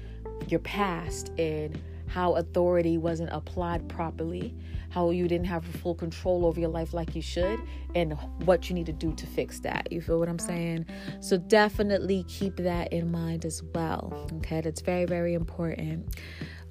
your 0.49 0.61
past 0.61 1.31
and 1.39 1.79
how 2.07 2.35
authority 2.35 2.99
wasn't 2.99 3.31
applied 3.33 3.89
properly, 3.89 4.55
how 4.91 5.11
you 5.11 5.27
didn't 5.27 5.47
have 5.47 5.65
full 5.65 5.95
control 5.95 6.45
over 6.45 6.61
your 6.61 6.69
life 6.69 6.93
like 6.93 7.17
you 7.17 7.23
should, 7.23 7.59
and 7.95 8.13
what 8.45 8.69
you 8.69 8.75
need 8.75 8.87
to 8.87 8.93
do 8.93 9.15
to 9.15 9.27
fix 9.27 9.61
that. 9.61 9.91
You 9.91 10.01
feel 10.01 10.19
what 10.19 10.29
I'm 10.29 10.39
saying? 10.39 10.87
So 11.21 11.39
definitely 11.39 12.25
keep 12.29 12.57
that 12.57 12.93
in 12.93 13.11
mind 13.11 13.45
as 13.45 13.63
well. 13.75 14.29
Okay, 14.37 14.61
that's 14.61 14.83
very, 14.83 15.07
very 15.07 15.35
important 15.35 16.15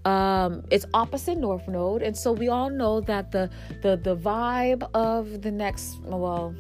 um 0.06 0.64
it's 0.72 0.86
opposite 0.94 1.38
north 1.38 1.68
node. 1.68 2.02
And 2.02 2.16
so 2.16 2.32
we 2.32 2.48
all 2.48 2.70
know 2.70 3.02
that 3.02 3.32
the 3.32 3.50
the 3.82 3.98
the 3.98 4.16
vibe 4.16 4.90
of 4.94 5.42
the 5.42 5.52
next 5.52 6.00
well 6.04 6.56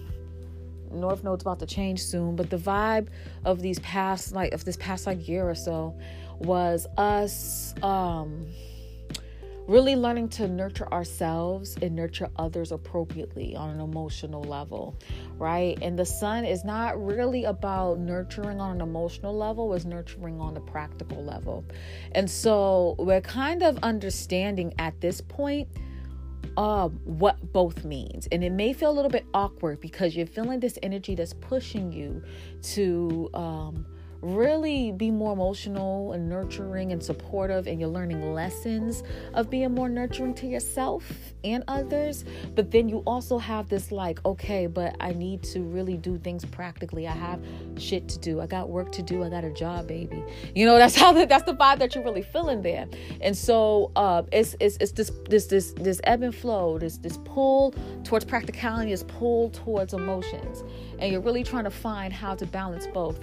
north 0.91 1.23
node's 1.23 1.41
about 1.41 1.59
to 1.59 1.65
change 1.65 2.03
soon 2.03 2.35
but 2.35 2.49
the 2.49 2.57
vibe 2.57 3.07
of 3.45 3.61
these 3.61 3.79
past 3.79 4.33
like 4.33 4.51
of 4.51 4.65
this 4.65 4.75
past 4.75 5.07
like 5.07 5.25
year 5.25 5.49
or 5.49 5.55
so 5.55 5.95
was 6.39 6.85
us 6.97 7.73
um 7.81 8.45
really 9.67 9.95
learning 9.95 10.29
to 10.29 10.47
nurture 10.47 10.91
ourselves 10.91 11.77
and 11.81 11.95
nurture 11.95 12.29
others 12.37 12.71
appropriately 12.71 13.55
on 13.55 13.69
an 13.69 13.79
emotional 13.79 14.43
level, 14.43 14.97
right? 15.37 15.77
And 15.81 15.97
the 15.97 16.05
sun 16.05 16.45
is 16.45 16.65
not 16.65 17.03
really 17.03 17.45
about 17.45 17.99
nurturing 17.99 18.59
on 18.59 18.71
an 18.71 18.81
emotional 18.81 19.35
level, 19.35 19.73
it's 19.73 19.85
nurturing 19.85 20.39
on 20.39 20.53
the 20.53 20.61
practical 20.61 21.23
level. 21.23 21.63
And 22.13 22.29
so 22.29 22.95
we're 22.99 23.21
kind 23.21 23.63
of 23.63 23.77
understanding 23.83 24.73
at 24.79 24.99
this 24.99 25.21
point 25.21 25.67
um, 26.57 26.99
what 27.05 27.53
both 27.53 27.85
means. 27.85 28.27
And 28.31 28.43
it 28.43 28.51
may 28.51 28.73
feel 28.73 28.91
a 28.91 28.93
little 28.93 29.11
bit 29.11 29.25
awkward 29.33 29.79
because 29.79 30.15
you're 30.15 30.27
feeling 30.27 30.59
this 30.59 30.77
energy 30.83 31.15
that's 31.15 31.33
pushing 31.33 31.91
you 31.91 32.21
to 32.63 33.29
um, 33.33 33.85
really 34.21 34.91
be 34.91 35.09
more 35.09 35.33
emotional 35.33 36.13
and 36.13 36.29
nurturing 36.29 36.91
and 36.91 37.03
supportive 37.03 37.67
and 37.67 37.79
you're 37.79 37.89
learning 37.89 38.33
lessons 38.33 39.03
of 39.33 39.49
being 39.49 39.73
more 39.73 39.89
nurturing 39.89 40.33
to 40.35 40.47
yourself 40.47 41.11
and 41.43 41.63
others. 41.67 42.23
But 42.53 42.69
then 42.69 42.87
you 42.87 42.99
also 42.99 43.37
have 43.37 43.67
this 43.69 43.91
like 43.91 44.23
okay 44.25 44.67
but 44.67 44.95
i 44.99 45.11
need 45.11 45.41
to 45.43 45.61
really 45.61 45.97
do 45.97 46.17
things 46.17 46.45
practically. 46.45 47.07
I 47.07 47.13
have 47.13 47.43
shit 47.77 48.07
to 48.09 48.19
do. 48.19 48.39
I 48.39 48.45
got 48.45 48.69
work 48.69 48.91
to 48.93 49.01
do. 49.01 49.23
I 49.23 49.29
got 49.29 49.43
a 49.43 49.51
job 49.51 49.87
baby. 49.87 50.23
You 50.53 50.65
know 50.65 50.77
that's 50.81 50.95
how 50.95 51.11
the, 51.11 51.25
that's 51.25 51.45
the 51.45 51.55
vibe 51.55 51.79
that 51.79 51.95
you're 51.95 52.03
really 52.03 52.21
feeling 52.21 52.61
there. 52.61 52.87
And 53.21 53.35
so 53.35 53.91
uh 53.95 54.23
it's 54.31 54.55
it's, 54.59 54.77
it's 54.79 54.91
this 54.91 55.11
this 55.29 55.47
this 55.47 55.73
this 55.73 55.99
ebb 56.03 56.21
and 56.21 56.33
flow 56.33 56.77
this 56.77 56.97
this 56.97 57.17
pull 57.25 57.73
towards 58.03 58.25
practicality 58.25 58.91
this 58.91 59.03
pull 59.03 59.49
towards 59.49 59.93
emotions. 59.93 60.63
And 60.99 61.11
you're 61.11 61.21
really 61.21 61.43
trying 61.43 61.63
to 61.63 61.71
find 61.71 62.13
how 62.13 62.35
to 62.35 62.45
balance 62.45 62.85
both 62.87 63.19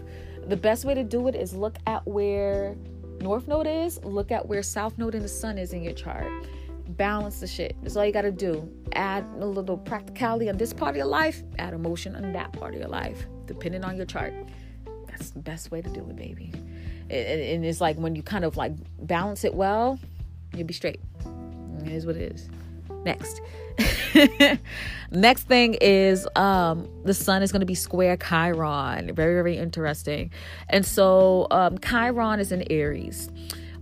the 0.49 0.57
best 0.57 0.85
way 0.85 0.95
to 0.95 1.05
do 1.05 1.29
it 1.29 1.35
is 1.35 1.55
look 1.55 1.77
at 1.87 2.07
where 2.07 2.77
North 3.21 3.49
Node 3.49 3.67
is, 3.67 4.03
look 4.05 4.33
at 4.33 4.47
where 4.47 4.63
South 4.63 4.97
Node 4.99 5.15
and 5.15 5.25
the 5.25 5.29
Sun 5.29 5.59
is 5.59 5.73
in 5.73 5.83
your 5.83 5.93
chart. 5.93 6.27
Balance 6.91 7.41
the 7.41 7.47
shit. 7.47 7.77
That's 7.83 7.97
all 7.97 8.07
you 8.07 8.13
got 8.13 8.23
to 8.23 8.33
do. 8.33 8.69
Add 8.95 9.25
a 9.39 9.45
little 9.45 9.77
practicality 9.77 10.49
on 10.49 10.57
this 10.57 10.73
part 10.73 10.91
of 10.91 10.97
your 10.97 11.07
life, 11.07 11.43
add 11.59 11.75
emotion 11.75 12.17
on 12.17 12.33
that 12.33 12.53
part 12.53 12.75
of 12.75 12.81
your 12.81 12.89
life, 12.89 13.27
depending 13.47 13.85
on 13.85 13.97
your 13.97 14.07
chart. 14.07 14.33
That's 15.07 15.31
the 15.31 15.41
best 15.41 15.71
way 15.71 15.83
to 15.83 15.89
do 15.91 16.01
it, 16.09 16.17
baby. 16.17 16.53
And 17.11 17.65
it's 17.65 17.81
like 17.81 17.97
when 17.97 18.15
you 18.15 18.23
kind 18.23 18.45
of 18.45 18.57
like 18.57 18.73
balance 19.07 19.45
it 19.45 19.55
well, 19.55 19.99
You'll 20.55 20.67
be 20.67 20.75
straight. 20.75 21.01
It 21.85 21.93
is 21.93 22.07
what 22.07 22.17
it 22.17 22.33
is. 22.33 22.49
Next. 23.05 23.41
Next 25.11 25.45
thing 25.45 25.75
is 25.81 26.29
um 26.37 26.89
the 27.05 27.15
sun 27.15 27.43
is 27.43 27.53
going 27.53 27.61
to 27.61 27.67
be 27.67 27.75
square 27.75 28.17
Chiron. 28.17 29.15
Very, 29.15 29.35
very 29.35 29.57
interesting. 29.57 30.31
And 30.69 30.85
so 30.85 31.47
um 31.51 31.79
Chiron 31.79 32.41
is 32.41 32.53
in 32.53 32.65
Aries. 32.71 33.31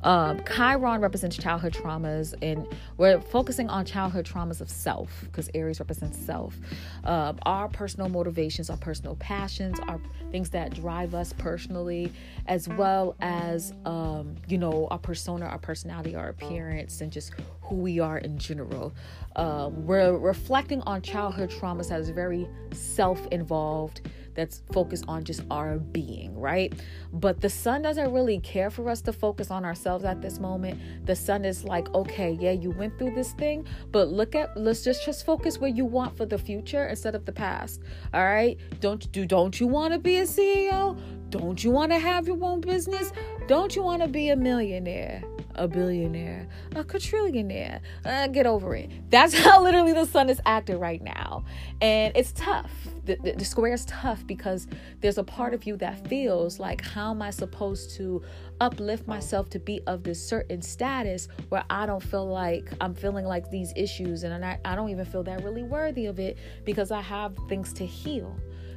Um, 0.06 0.40
Chiron 0.44 1.00
represents 1.00 1.36
childhood 1.36 1.72
traumas, 1.72 2.32
and 2.40 2.64
we're 2.96 3.20
focusing 3.20 3.68
on 3.68 3.84
childhood 3.84 4.24
traumas 4.24 4.60
of 4.60 4.70
self 4.70 5.10
because 5.22 5.50
Aries 5.52 5.80
represents 5.80 6.16
self. 6.16 6.56
Um, 7.02 7.40
our 7.42 7.68
personal 7.68 8.08
motivations, 8.08 8.70
our 8.70 8.76
personal 8.76 9.16
passions, 9.16 9.80
our 9.88 9.98
things 10.30 10.48
that 10.50 10.72
drive 10.74 11.16
us 11.16 11.32
personally, 11.32 12.12
as 12.46 12.68
well 12.68 13.16
as, 13.20 13.72
um, 13.84 14.36
you 14.46 14.58
know, 14.58 14.86
our 14.92 14.98
persona, 14.98 15.44
our 15.46 15.58
personality, 15.58 16.14
our 16.14 16.28
appearance, 16.28 17.00
and 17.00 17.10
just 17.10 17.32
who 17.62 17.74
we 17.74 17.98
are 17.98 18.18
in 18.18 18.38
general. 18.38 18.94
Um, 19.34 19.86
we're 19.86 20.16
reflecting 20.16 20.82
on 20.82 21.02
childhood 21.02 21.50
traumas 21.50 21.88
that 21.88 21.98
is 21.98 22.10
very 22.10 22.46
self 22.72 23.26
involved 23.32 24.02
that's 24.36 24.62
focused 24.72 25.04
on 25.08 25.24
just 25.24 25.42
our 25.50 25.78
being, 25.78 26.38
right? 26.38 26.72
But 27.12 27.40
the 27.40 27.50
sun 27.50 27.82
doesn't 27.82 28.12
really 28.12 28.38
care 28.40 28.70
for 28.70 28.88
us 28.88 29.00
to 29.02 29.12
focus 29.12 29.50
on 29.50 29.64
ourselves 29.64 30.04
at 30.04 30.20
this 30.22 30.38
moment. 30.38 31.06
The 31.06 31.16
sun 31.16 31.44
is 31.44 31.64
like, 31.64 31.92
okay, 31.94 32.36
yeah, 32.40 32.52
you 32.52 32.70
went 32.70 32.98
through 32.98 33.14
this 33.14 33.32
thing, 33.32 33.66
but 33.90 34.08
look 34.08 34.34
at 34.34 34.56
let's 34.56 34.84
just 34.84 35.04
just 35.04 35.26
focus 35.26 35.58
where 35.58 35.70
you 35.70 35.84
want 35.84 36.16
for 36.16 36.26
the 36.26 36.38
future 36.38 36.86
instead 36.86 37.14
of 37.14 37.24
the 37.24 37.32
past. 37.32 37.82
All 38.14 38.24
right? 38.24 38.58
Don't 38.80 39.10
do 39.12 39.26
don't 39.26 39.58
you 39.58 39.66
want 39.66 39.92
to 39.94 39.98
be 39.98 40.18
a 40.18 40.24
CEO? 40.24 40.98
Don't 41.30 41.62
you 41.62 41.70
want 41.70 41.90
to 41.92 41.98
have 41.98 42.26
your 42.26 42.42
own 42.44 42.60
business? 42.60 43.12
Don't 43.48 43.74
you 43.74 43.82
want 43.82 44.02
to 44.02 44.08
be 44.08 44.28
a 44.28 44.36
millionaire? 44.36 45.22
A 45.56 45.66
billionaire, 45.68 46.48
a 46.74 46.84
quadrillionaire. 46.84 47.80
Uh, 48.04 48.26
get 48.28 48.46
over 48.46 48.74
it. 48.74 48.90
That's 49.10 49.34
how 49.44 49.62
literally 49.62 49.92
the 49.92 50.06
sun 50.06 50.30
is 50.30 50.40
acting 50.46 50.78
right 50.78 51.02
now. 51.02 51.44
And 51.80 52.16
it's 52.16 52.32
tough. 52.32 52.70
The, 53.04 53.16
the, 53.22 53.32
the, 53.32 53.44
square 53.44 53.72
is 53.72 53.84
tough 53.84 54.26
because 54.26 54.66
there's 55.00 55.18
a 55.18 55.22
part 55.22 55.54
of 55.54 55.64
you 55.64 55.76
that 55.76 56.08
feels 56.08 56.58
like, 56.58 56.82
how 56.82 57.12
am 57.12 57.22
I 57.22 57.30
supposed 57.30 57.94
to 57.96 58.22
uplift 58.60 59.06
myself 59.06 59.48
to 59.50 59.58
be 59.58 59.80
of 59.86 60.02
this 60.02 60.24
certain 60.26 60.60
status 60.60 61.28
where 61.50 61.64
I 61.70 61.86
don't 61.86 62.02
feel 62.02 62.26
like 62.26 62.72
I'm 62.80 62.94
feeling 62.94 63.24
like 63.24 63.50
these 63.50 63.72
issues 63.76 64.24
and 64.24 64.44
I, 64.44 64.58
I 64.64 64.74
don't 64.74 64.90
even 64.90 65.04
feel 65.04 65.22
that 65.24 65.44
really 65.44 65.62
worthy 65.62 66.06
of 66.06 66.18
it 66.18 66.38
because 66.64 66.90
I 66.90 67.00
have 67.00 67.36
things 67.48 67.72
to 67.74 67.86
heal. 67.86 68.36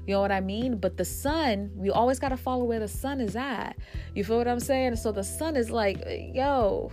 You 0.09 0.15
know 0.15 0.21
what 0.21 0.31
I 0.31 0.41
mean? 0.41 0.77
But 0.77 0.97
the 0.97 1.05
sun, 1.05 1.69
we 1.75 1.91
always 1.91 2.17
got 2.17 2.29
to 2.29 2.37
follow 2.37 2.63
where 2.63 2.79
the 2.79 2.87
sun 2.87 3.21
is 3.21 3.35
at. 3.35 3.77
You 4.15 4.23
feel 4.23 4.39
what 4.39 4.47
I'm 4.47 4.59
saying? 4.59 4.95
So 4.95 5.11
the 5.11 5.23
sun 5.23 5.55
is 5.55 5.69
like, 5.69 6.03
yo, 6.33 6.91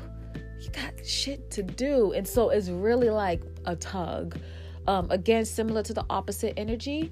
you 0.60 0.68
got 0.68 0.92
shit 1.02 1.50
to 1.52 1.62
do. 1.62 2.12
And 2.12 2.28
so 2.28 2.50
it's 2.50 2.68
really 2.68 3.08
like 3.08 3.40
a 3.64 3.74
tug. 3.74 4.38
Um, 4.86 5.10
again, 5.10 5.46
similar 5.46 5.82
to 5.84 5.94
the 5.94 6.04
opposite 6.10 6.52
energy. 6.58 7.10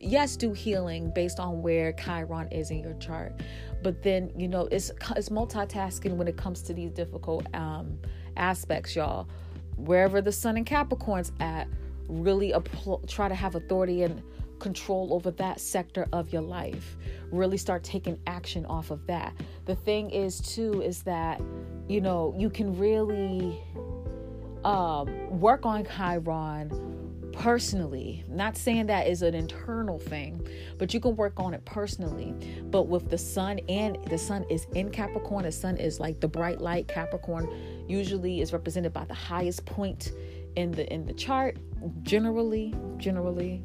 Yes, 0.00 0.34
do 0.34 0.52
healing 0.52 1.12
based 1.14 1.38
on 1.38 1.62
where 1.62 1.92
Chiron 1.92 2.48
is 2.48 2.72
in 2.72 2.80
your 2.80 2.94
chart. 2.94 3.40
But 3.80 4.02
then, 4.02 4.32
you 4.36 4.48
know, 4.48 4.66
it's 4.72 4.90
it's 5.14 5.28
multitasking 5.28 6.16
when 6.16 6.26
it 6.26 6.36
comes 6.36 6.62
to 6.62 6.74
these 6.74 6.90
difficult 6.90 7.46
um, 7.54 7.96
aspects, 8.36 8.96
y'all. 8.96 9.28
Wherever 9.76 10.20
the 10.20 10.32
sun 10.32 10.56
and 10.56 10.66
Capricorn's 10.66 11.30
at, 11.38 11.68
really 12.08 12.50
apl- 12.50 13.08
try 13.08 13.28
to 13.28 13.36
have 13.36 13.54
authority 13.54 14.02
and 14.02 14.20
control 14.64 15.12
over 15.12 15.30
that 15.30 15.60
sector 15.60 16.08
of 16.12 16.32
your 16.32 16.40
life. 16.40 16.96
Really 17.30 17.58
start 17.58 17.84
taking 17.84 18.18
action 18.26 18.64
off 18.64 18.90
of 18.90 19.06
that. 19.06 19.34
The 19.66 19.76
thing 19.76 20.10
is, 20.10 20.40
too, 20.40 20.80
is 20.80 21.02
that, 21.02 21.38
you 21.86 22.00
know, 22.00 22.34
you 22.38 22.48
can 22.48 22.76
really 22.78 23.60
um, 24.64 25.38
work 25.38 25.66
on 25.66 25.84
Chiron 25.84 26.70
personally. 27.34 28.24
Not 28.26 28.56
saying 28.56 28.86
that 28.86 29.06
is 29.06 29.20
an 29.20 29.34
internal 29.34 29.98
thing, 29.98 30.48
but 30.78 30.94
you 30.94 31.00
can 31.00 31.14
work 31.14 31.34
on 31.36 31.52
it 31.52 31.62
personally. 31.66 32.32
But 32.70 32.84
with 32.84 33.10
the 33.10 33.18
sun 33.18 33.60
and 33.68 33.98
the 34.08 34.16
sun 34.16 34.46
is 34.48 34.66
in 34.74 34.88
Capricorn, 34.90 35.44
the 35.44 35.52
sun 35.52 35.76
is 35.76 36.00
like 36.00 36.20
the 36.20 36.28
bright 36.28 36.62
light. 36.62 36.88
Capricorn 36.88 37.52
usually 37.86 38.40
is 38.40 38.54
represented 38.54 38.94
by 38.94 39.04
the 39.04 39.14
highest 39.14 39.66
point 39.66 40.12
in 40.56 40.70
the 40.70 40.90
in 40.90 41.04
the 41.04 41.12
chart. 41.12 41.58
Generally, 42.02 42.74
generally, 42.96 43.62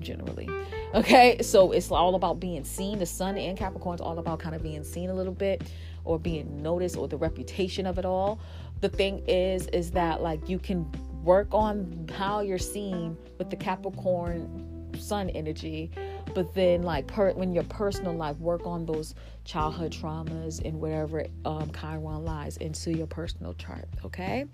generally. 0.00 0.48
Okay, 0.94 1.40
so 1.42 1.72
it's 1.72 1.90
all 1.90 2.14
about 2.14 2.40
being 2.40 2.64
seen. 2.64 2.98
The 2.98 3.06
sun 3.06 3.36
and 3.36 3.56
Capricorn 3.58 3.96
is 3.96 4.00
all 4.00 4.18
about 4.18 4.38
kind 4.38 4.54
of 4.54 4.62
being 4.62 4.82
seen 4.84 5.10
a 5.10 5.14
little 5.14 5.34
bit 5.34 5.62
or 6.04 6.18
being 6.18 6.62
noticed 6.62 6.96
or 6.96 7.08
the 7.08 7.16
reputation 7.16 7.86
of 7.86 7.98
it 7.98 8.04
all. 8.04 8.40
The 8.80 8.88
thing 8.88 9.22
is, 9.26 9.66
is 9.68 9.90
that 9.92 10.22
like 10.22 10.48
you 10.48 10.58
can 10.58 10.90
work 11.22 11.48
on 11.52 12.08
how 12.16 12.40
you're 12.40 12.58
seen 12.58 13.16
with 13.38 13.50
the 13.50 13.56
Capricorn 13.56 14.90
sun 14.98 15.30
energy 15.30 15.90
but 16.38 16.54
then 16.54 16.82
like 16.82 17.04
per, 17.08 17.32
when 17.32 17.52
your 17.52 17.64
personal 17.64 18.12
life 18.12 18.38
work 18.38 18.64
on 18.64 18.86
those 18.86 19.16
childhood 19.44 19.90
traumas 19.90 20.64
and 20.64 20.80
whatever 20.80 21.26
um, 21.44 21.68
chiron 21.72 22.24
lies 22.24 22.56
into 22.58 22.96
your 22.96 23.08
personal 23.08 23.54
chart 23.54 23.88
okay? 24.04 24.46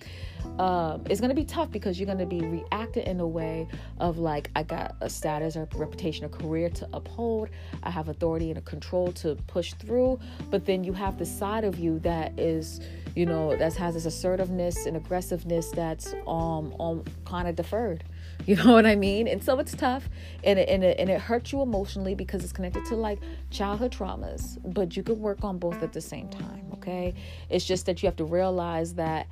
Um, 0.58 1.02
it's 1.10 1.20
going 1.20 1.28
to 1.28 1.34
be 1.34 1.44
tough 1.44 1.70
because 1.70 2.00
you're 2.00 2.06
going 2.06 2.16
to 2.16 2.24
be 2.24 2.40
reacting 2.40 3.06
in 3.06 3.20
a 3.20 3.26
way 3.26 3.68
of 3.98 4.16
like 4.16 4.50
i 4.56 4.62
got 4.62 4.96
a 5.02 5.10
status 5.10 5.56
or 5.56 5.68
reputation 5.74 6.24
or 6.24 6.30
career 6.30 6.70
to 6.70 6.88
uphold. 6.94 7.50
I 7.82 7.90
have 7.90 8.08
authority 8.08 8.48
and 8.48 8.56
a 8.56 8.62
control 8.62 9.12
to 9.12 9.34
push 9.46 9.74
through 9.74 10.18
but 10.50 10.64
then 10.64 10.84
you 10.84 10.94
have 10.94 11.18
the 11.18 11.26
side 11.26 11.64
of 11.64 11.78
you 11.78 11.98
that 11.98 12.40
is 12.40 12.80
you 13.14 13.26
know 13.26 13.54
that 13.56 13.74
has 13.74 13.92
this 13.92 14.06
assertiveness 14.06 14.86
and 14.86 14.96
aggressiveness 14.96 15.70
that's 15.70 16.14
um, 16.26 16.74
um 16.80 17.04
kind 17.26 17.46
of 17.46 17.56
deferred 17.56 18.04
You 18.46 18.56
know 18.56 18.72
what 18.74 18.84
I 18.84 18.94
mean? 18.94 19.26
And 19.26 19.42
so 19.42 19.58
it's 19.58 19.74
tough 19.74 20.06
and 20.44 20.58
it, 20.58 20.68
and 20.68 20.84
it, 20.84 20.98
and 21.00 21.08
it 21.08 21.18
hurts 21.18 21.50
you 21.50 21.62
emotionally 21.62 22.14
because 22.14 22.44
it's 22.44 22.52
connected 22.52 22.84
to 22.86 22.94
like 22.94 23.20
childhood 23.50 23.90
traumas, 23.90 24.58
but 24.74 24.94
you 24.94 25.02
can 25.02 25.18
work 25.18 25.42
on 25.44 25.56
both 25.56 25.82
at 25.82 25.94
the 25.94 26.00
same 26.02 26.28
time, 26.28 26.66
okay? 26.74 27.14
It's 27.48 27.64
just 27.64 27.86
that 27.86 28.02
you 28.02 28.06
have 28.06 28.16
to 28.16 28.24
realize 28.26 28.92
that 28.94 29.28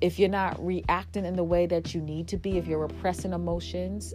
if 0.00 0.18
you're 0.18 0.30
not 0.30 0.64
reacting 0.64 1.26
in 1.26 1.36
the 1.36 1.44
way 1.44 1.66
that 1.66 1.94
you 1.94 2.00
need 2.00 2.28
to 2.28 2.38
be, 2.38 2.56
if 2.56 2.66
you're 2.66 2.78
repressing 2.78 3.34
emotions 3.34 4.14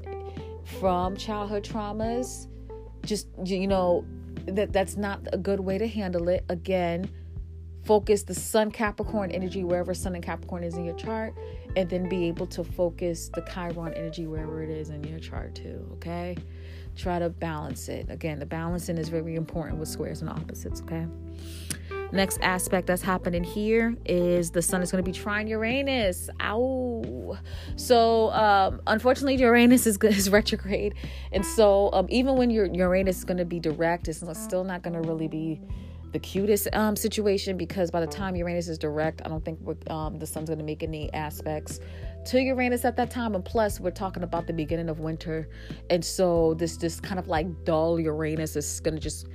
from 0.80 1.16
childhood 1.16 1.64
traumas, 1.64 2.48
just 3.06 3.28
you 3.46 3.68
know 3.68 4.04
that 4.48 4.74
that's 4.74 4.98
not 4.98 5.22
a 5.34 5.38
good 5.38 5.60
way 5.60 5.78
to 5.78 5.88
handle 5.88 6.30
it. 6.30 6.46
Again, 6.50 7.10
focus 7.84 8.24
the 8.24 8.34
sun 8.34 8.72
Capricorn 8.72 9.32
energy 9.32 9.64
wherever 9.64 9.94
sun 9.94 10.16
and 10.16 10.24
Capricorn 10.24 10.64
is 10.64 10.76
in 10.76 10.86
your 10.86 10.96
chart 10.96 11.34
and 11.76 11.90
then 11.90 12.10
be 12.10 12.26
able 12.26 12.48
to 12.48 12.64
focus 12.64 13.30
the 13.34 13.42
Chiron 13.42 13.94
energy 13.94 14.28
wherever 14.28 14.62
it 14.62 14.70
is 14.70 14.90
in 14.90 15.04
your 15.04 15.20
chart 15.20 15.56
too, 15.56 15.88
okay? 15.94 16.38
Try 16.96 17.20
to 17.20 17.30
balance 17.30 17.88
it. 17.88 18.08
Again, 18.10 18.40
the 18.40 18.46
balancing 18.46 18.98
is 18.98 19.10
very 19.10 19.36
important 19.36 19.80
with 19.80 19.90
squares 19.90 20.22
and 20.22 20.30
opposites, 20.30 20.82
okay? 20.82 21.08
Next 22.12 22.40
aspect 22.42 22.88
that's 22.88 23.02
happening 23.02 23.44
here 23.44 23.96
is 24.06 24.52
the 24.52 24.62
sun 24.62 24.82
is 24.82 24.92
going 24.92 25.02
to 25.02 25.10
be 25.10 25.18
trine 25.18 25.48
Uranus. 25.48 26.30
Ow. 26.42 27.38
So, 27.78 28.32
um, 28.32 28.82
unfortunately, 28.86 29.38
Uranus 29.38 29.88
is, 29.88 29.98
is 30.04 30.30
retrograde. 30.30 30.96
And 31.32 31.46
so, 31.46 31.90
um, 31.94 32.08
even 32.10 32.36
when 32.36 32.50
your 32.50 32.66
Uranus 32.66 33.20
is 33.20 33.24
going 33.24 33.38
to 33.38 33.46
be 33.46 33.62
direct, 33.62 34.10
it's 34.10 34.22
still 34.34 34.66
not 34.66 34.82
going 34.82 35.02
to 35.02 35.08
really 35.08 35.30
be 35.30 35.62
the 36.12 36.20
cutest 36.20 36.68
um, 36.74 36.96
situation 36.96 37.58
because 37.58 37.90
by 37.90 38.02
the 38.02 38.08
time 38.08 38.36
Uranus 38.36 38.68
is 38.68 38.78
direct, 38.78 39.22
I 39.24 39.30
don't 39.30 39.44
think 39.44 39.60
um, 39.90 40.20
the 40.20 40.28
sun's 40.28 40.50
going 40.50 40.60
to 40.60 40.66
make 40.66 40.84
any 40.84 41.12
aspects 41.14 41.80
to 42.26 42.42
Uranus 42.42 42.84
at 42.86 42.98
that 42.98 43.10
time. 43.10 43.34
And 43.34 43.44
plus, 43.44 43.80
we're 43.80 43.92
talking 43.92 44.24
about 44.24 44.48
the 44.48 44.54
beginning 44.54 44.90
of 44.90 45.00
winter, 45.00 45.48
and 45.90 46.04
so 46.04 46.54
this 46.56 46.78
this 46.78 47.00
kind 47.00 47.20
of 47.20 47.28
like 47.28 47.64
dull 47.64 48.00
Uranus 48.00 48.56
is 48.56 48.80
going 48.82 48.96
to 48.96 49.00
just 49.00 49.28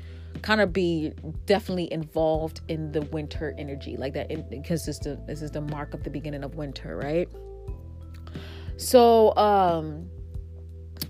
kind 0.42 0.60
of 0.60 0.72
be 0.72 1.12
definitely 1.46 1.90
involved 1.92 2.60
in 2.68 2.92
the 2.92 3.00
winter 3.02 3.54
energy, 3.56 3.96
like 3.96 4.12
that, 4.12 4.50
because 4.50 4.84
this 4.84 4.98
this 4.98 5.42
is 5.42 5.50
the 5.50 5.62
mark 5.62 5.94
of 5.94 6.04
the 6.04 6.10
beginning 6.10 6.44
of 6.44 6.56
winter, 6.56 6.96
right? 6.96 7.28
So, 8.76 9.34
um, 9.36 10.10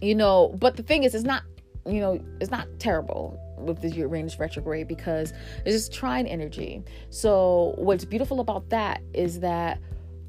you 0.01 0.15
know, 0.15 0.55
but 0.61 0.77
the 0.77 0.85
thing 0.85 1.03
is, 1.03 1.15
it's 1.15 1.25
not 1.25 1.43
you 1.85 2.01
know, 2.01 2.21
it's 2.41 2.51
not 2.51 2.67
terrible 2.79 3.41
with 3.59 3.81
this 3.81 3.95
Uranus 3.95 4.38
retrograde 4.38 4.88
because 4.88 5.33
it's 5.64 5.77
just 5.77 5.92
trine 5.92 6.27
energy. 6.27 6.83
So, 7.11 7.75
what's 7.77 8.05
beautiful 8.05 8.40
about 8.40 8.69
that 8.71 9.03
is 9.14 9.40
that 9.40 9.81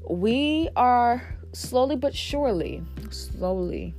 we 0.08 0.68
are 0.76 1.22
slowly 1.52 1.96
but 1.96 2.14
surely, 2.14 2.82
slowly 3.10 3.94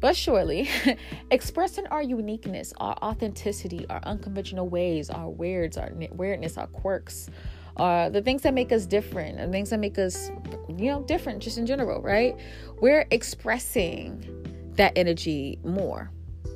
but 0.00 0.14
surely 0.14 0.68
expressing 1.30 1.86
our 1.88 2.02
uniqueness, 2.02 2.72
our 2.78 2.96
authenticity, 3.02 3.86
our 3.88 4.00
unconventional 4.04 4.68
ways, 4.68 5.10
our 5.10 5.28
weirds, 5.28 5.76
our 5.76 5.90
weirdness, 6.12 6.58
our 6.58 6.66
quirks, 6.68 7.30
are 7.76 8.08
the 8.08 8.22
things 8.22 8.42
that 8.42 8.54
make 8.54 8.72
us 8.72 8.86
different 8.86 9.38
and 9.38 9.52
things 9.52 9.70
that 9.70 9.78
make 9.78 9.98
us, 9.98 10.30
you 10.68 10.90
know, 10.90 11.02
different 11.02 11.42
just 11.42 11.58
in 11.58 11.66
general, 11.66 12.00
right? 12.00 12.36
We're 12.80 13.06
expressing 13.10 14.72
that 14.76 14.92
energy 14.96 15.58
more. 15.64 16.10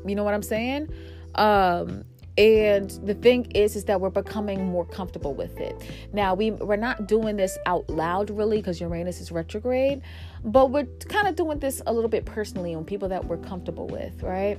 You 0.06 0.14
know 0.14 0.24
what 0.24 0.34
I'm 0.34 0.42
saying? 0.42 0.88
Um, 1.40 2.04
and 2.38 2.90
the 3.04 3.14
thing 3.14 3.50
is 3.52 3.76
is 3.76 3.84
that 3.84 4.00
we're 4.00 4.08
becoming 4.08 4.64
more 4.64 4.86
comfortable 4.86 5.34
with 5.34 5.58
it. 5.58 5.76
Now 6.12 6.34
we 6.34 6.52
we're 6.52 6.76
not 6.76 7.08
doing 7.08 7.36
this 7.36 7.58
out 7.66 7.88
loud 7.90 8.30
really 8.30 8.58
because 8.58 8.80
uranus 8.80 9.20
is 9.20 9.32
retrograde 9.32 10.02
but 10.44 10.70
we're 10.70 10.86
kind 11.08 11.28
of 11.28 11.36
doing 11.36 11.58
this 11.58 11.82
a 11.86 11.92
little 11.92 12.08
bit 12.08 12.24
personally 12.24 12.74
on 12.74 12.84
people 12.84 13.08
that 13.08 13.24
we're 13.24 13.36
comfortable 13.38 13.86
with 13.88 14.22
right? 14.22 14.58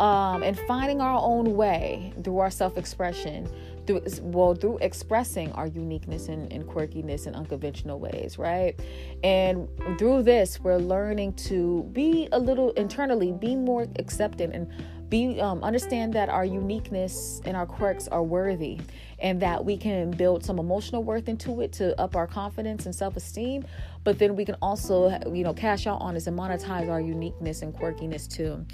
Um, 0.00 0.42
and 0.42 0.58
finding 0.66 1.02
our 1.02 1.20
own 1.20 1.56
way 1.56 2.14
through 2.24 2.38
our 2.38 2.50
self-expression 2.50 3.48
through 3.86 4.02
well 4.22 4.54
through 4.54 4.78
expressing 4.78 5.52
our 5.52 5.66
uniqueness 5.66 6.28
and, 6.28 6.50
and 6.52 6.64
quirkiness 6.66 7.26
in 7.26 7.34
unconventional 7.34 8.00
ways 8.00 8.38
right? 8.38 8.80
And 9.22 9.68
through 9.98 10.22
this 10.22 10.58
we're 10.58 10.78
learning 10.78 11.34
to 11.34 11.84
be 11.92 12.28
a 12.32 12.38
little 12.38 12.70
internally 12.72 13.30
be 13.30 13.54
more 13.54 13.86
accepting 13.98 14.52
and 14.52 14.72
be 15.10 15.40
um, 15.40 15.62
understand 15.62 16.14
that 16.14 16.28
our 16.28 16.44
uniqueness 16.44 17.42
and 17.44 17.56
our 17.56 17.66
quirks 17.66 18.08
are 18.08 18.22
worthy 18.22 18.78
and 19.18 19.42
that 19.42 19.64
we 19.64 19.76
can 19.76 20.10
build 20.12 20.44
some 20.44 20.58
emotional 20.58 21.02
worth 21.02 21.28
into 21.28 21.60
it 21.60 21.72
to 21.72 22.00
up 22.00 22.16
our 22.16 22.26
confidence 22.26 22.86
and 22.86 22.94
self-esteem 22.94 23.64
but 24.04 24.18
then 24.18 24.34
we 24.34 24.44
can 24.44 24.56
also 24.62 25.10
you 25.32 25.44
know 25.44 25.52
cash 25.52 25.86
out 25.86 26.00
on 26.00 26.14
this 26.14 26.26
and 26.26 26.38
monetize 26.38 26.88
our 26.88 27.00
uniqueness 27.00 27.62
and 27.62 27.74
quirkiness 27.74 28.28
too. 28.28 28.64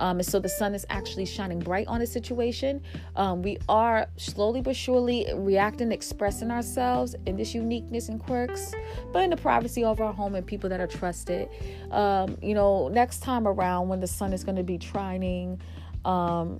Um, 0.00 0.18
and 0.18 0.26
so 0.26 0.40
the 0.40 0.48
sun 0.48 0.74
is 0.74 0.84
actually 0.90 1.26
shining 1.26 1.60
bright 1.60 1.86
on 1.86 2.02
a 2.02 2.06
situation. 2.06 2.82
Um, 3.14 3.42
we 3.42 3.58
are 3.68 4.08
slowly 4.16 4.60
but 4.60 4.74
surely 4.74 5.26
reacting 5.34 5.92
expressing 5.92 6.50
ourselves 6.50 7.14
in 7.26 7.36
this 7.36 7.54
uniqueness 7.54 8.08
and 8.08 8.20
quirks 8.20 8.72
but 9.12 9.22
in 9.22 9.30
the 9.30 9.36
privacy 9.36 9.84
of 9.84 10.00
our 10.00 10.12
home 10.12 10.34
and 10.34 10.46
people 10.46 10.68
that 10.70 10.80
are 10.80 10.86
trusted. 10.86 11.48
Um, 11.90 12.36
you 12.42 12.54
know 12.54 12.88
next 12.88 13.20
time 13.20 13.46
around 13.46 13.88
when 13.88 14.00
the 14.00 14.06
sun 14.06 14.32
is 14.32 14.42
going 14.42 14.56
to 14.56 14.64
be 14.64 14.78
trining 14.78 15.60
um, 16.04 16.58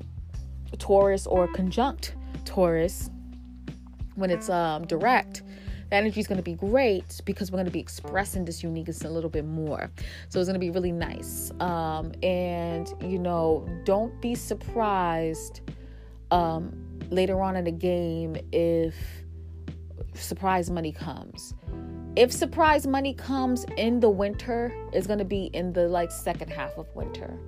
taurus 0.78 1.26
or 1.26 1.48
conjunct 1.48 2.14
taurus 2.44 3.10
when 4.14 4.30
it's 4.30 4.48
um, 4.48 4.86
direct 4.86 5.42
the 5.92 5.98
energy 5.98 6.20
is 6.20 6.26
going 6.26 6.38
to 6.38 6.42
be 6.42 6.54
great 6.54 7.20
because 7.26 7.52
we're 7.52 7.56
going 7.56 7.66
to 7.66 7.70
be 7.70 7.78
expressing 7.78 8.46
this 8.46 8.62
uniqueness 8.62 9.02
a 9.04 9.10
little 9.10 9.28
bit 9.28 9.44
more. 9.44 9.90
So 10.30 10.40
it's 10.40 10.48
going 10.48 10.54
to 10.54 10.58
be 10.58 10.70
really 10.70 10.90
nice. 10.90 11.52
Um, 11.60 12.12
and, 12.22 12.90
you 13.02 13.18
know, 13.18 13.68
don't 13.84 14.18
be 14.22 14.34
surprised 14.34 15.60
um, 16.30 16.72
later 17.10 17.42
on 17.42 17.56
in 17.56 17.64
the 17.64 17.72
game 17.72 18.36
if 18.52 18.94
surprise 20.14 20.70
money 20.70 20.92
comes. 20.92 21.52
If 22.16 22.32
surprise 22.32 22.86
money 22.86 23.12
comes 23.12 23.66
in 23.76 24.00
the 24.00 24.08
winter, 24.08 24.72
it's 24.94 25.06
going 25.06 25.18
to 25.18 25.26
be 25.26 25.50
in 25.52 25.74
the 25.74 25.88
like 25.88 26.10
second 26.10 26.50
half 26.50 26.78
of 26.78 26.86
winter. 26.94 27.38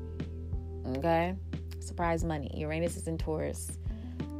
Okay? 0.99 1.35
Surprise 1.87 2.25
money. 2.25 2.51
Uranus 2.55 2.97
is 2.97 3.09
in 3.09 3.19
Taurus. 3.19 3.79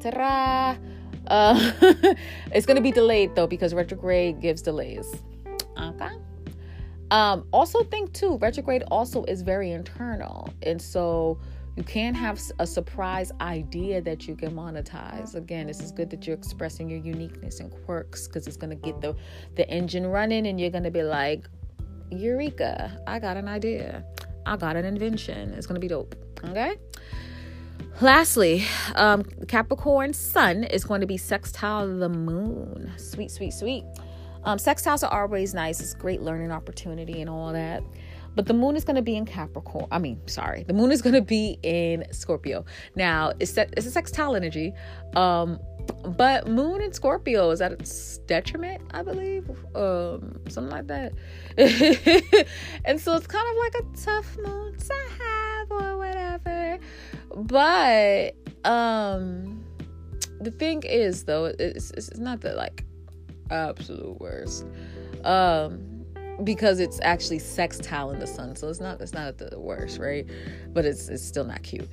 Ta-da! 0.01 0.77
Uh, 1.27 1.73
it's 2.53 2.67
going 2.67 2.77
to 2.77 2.83
be 2.83 2.93
delayed 2.93 3.35
though 3.35 3.47
because 3.47 3.75
retrograde 3.75 4.41
gives 4.41 4.63
delays. 4.63 5.23
Okay. 5.81 6.11
Um, 7.11 7.47
also, 7.53 7.83
think 7.85 8.13
too, 8.13 8.39
retrograde 8.39 8.83
also 8.91 9.25
is 9.25 9.43
very 9.43 9.71
internal. 9.71 10.49
And 10.63 10.81
so 10.81 11.39
you 11.77 11.83
can 11.83 12.15
have 12.15 12.41
a 12.59 12.67
surprise 12.67 13.33
idea 13.41 14.01
that 14.01 14.27
you 14.27 14.37
can 14.37 14.53
monetize. 14.53 15.35
Again, 15.35 15.67
this 15.67 15.81
is 15.81 15.93
good 15.93 16.11
that 16.11 16.27
you're 16.27 16.37
expressing 16.37 16.89
your 16.89 17.01
uniqueness 17.01 17.61
and 17.61 17.71
quirks 17.85 18.27
because 18.27 18.47
it's 18.47 18.57
going 18.57 18.71
to 18.71 18.77
get 18.77 19.01
the, 19.01 19.15
the 19.57 19.69
engine 19.69 20.07
running 20.07 20.47
and 20.47 20.61
you're 20.61 20.71
going 20.71 20.85
to 20.85 20.91
be 20.91 21.03
like, 21.03 21.47
Eureka, 22.11 23.01
I 23.07 23.19
got 23.19 23.37
an 23.37 23.49
idea. 23.49 24.05
I 24.47 24.57
got 24.57 24.77
an 24.77 24.85
invention. 24.85 25.53
It's 25.55 25.67
going 25.67 25.77
to 25.77 25.81
be 25.81 25.89
dope. 25.89 26.15
Okay. 26.45 26.77
Lastly, 28.01 28.65
um, 28.97 29.25
Capricorn 29.49 30.13
Sun 30.13 30.65
is 30.65 30.85
going 30.85 31.01
to 31.01 31.07
be 31.07 31.17
sextile 31.17 31.87
the 31.99 32.09
moon. 32.09 32.93
Sweet, 32.97 33.31
sweet, 33.31 33.53
sweet. 33.53 33.85
Um, 34.45 34.59
sextiles 34.59 35.03
are 35.03 35.23
always 35.23 35.55
nice. 35.55 35.81
It's 35.81 35.95
great 35.95 36.21
learning 36.21 36.53
opportunity 36.53 37.21
and 37.21 37.31
all 37.31 37.53
that. 37.53 37.83
But 38.35 38.47
the 38.47 38.55
moon 38.55 38.75
is 38.77 38.85
going 38.85 38.97
to 38.97 39.03
be 39.03 39.17
in 39.17 39.27
Capricorn. 39.27 39.87
I 39.93 39.99
mean, 39.99 40.21
sorry, 40.27 40.65
the 40.65 40.73
moon 40.73 40.91
is 40.91 41.01
going 41.01 41.15
to 41.15 41.23
be 41.23 41.59
in 41.63 42.05
Scorpio. 42.11 42.65
Now, 42.97 43.33
it's 43.39 43.57
it's 43.57 43.87
a 43.87 43.91
sextile 43.91 44.35
energy, 44.35 44.75
um, 45.15 45.61
but 46.17 46.49
moon 46.49 46.83
in 46.83 46.93
Scorpio 46.93 47.51
is 47.51 47.61
at 47.61 47.73
its 47.73 48.19
detriment, 48.27 48.83
I 48.91 49.03
believe, 49.03 49.49
um, 49.77 50.41
something 50.49 50.71
like 50.71 50.89
that. 50.89 51.13
and 52.85 53.01
so 53.01 53.15
it's 53.15 53.27
kind 53.29 53.49
of 53.49 53.57
like 53.57 53.75
a 53.77 54.05
tough 54.05 54.37
moon 54.39 54.79
or 55.71 55.99
whatever. 55.99 56.79
But 57.35 58.35
um, 58.65 59.65
the 60.41 60.51
thing 60.51 60.83
is, 60.83 61.25
though, 61.25 61.47
it's 61.47 61.91
it's 61.93 62.19
not 62.19 62.41
the 62.41 62.55
like 62.55 62.85
absolute 63.51 64.21
worst. 64.21 64.67
Um, 65.25 65.91
because 66.43 66.81
it's 66.81 66.99
actually 67.03 67.39
sextile 67.39 68.11
in 68.11 68.19
the 68.19 68.27
sun, 68.27 68.57
so 68.57 68.69
it's 68.69 68.81
not 68.81 69.01
it's 69.01 69.15
not 69.15 69.29
at 69.29 69.39
the 69.39 69.59
worst, 69.59 69.99
right? 69.99 70.29
But 70.73 70.85
it's 70.85 71.09
it's 71.09 71.25
still 71.25 71.45
not 71.45 71.63
cute. 71.63 71.89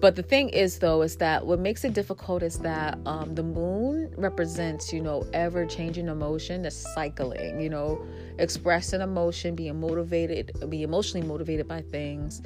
But 0.00 0.16
the 0.16 0.22
thing 0.22 0.48
is, 0.48 0.80
though, 0.80 1.02
is 1.02 1.16
that 1.18 1.46
what 1.46 1.60
makes 1.60 1.84
it 1.84 1.94
difficult 1.94 2.42
is 2.42 2.58
that 2.60 2.98
um, 3.06 3.34
the 3.36 3.42
moon 3.44 4.12
represents, 4.16 4.92
you 4.92 5.00
know, 5.00 5.24
ever 5.32 5.64
changing 5.64 6.08
emotion, 6.08 6.62
the 6.62 6.72
cycling, 6.72 7.60
you 7.60 7.70
know, 7.70 8.04
expressing 8.38 9.00
emotion, 9.00 9.54
being 9.54 9.78
motivated, 9.78 10.50
be 10.68 10.82
emotionally 10.82 11.24
motivated 11.26 11.68
by 11.68 11.82
things, 11.82 12.42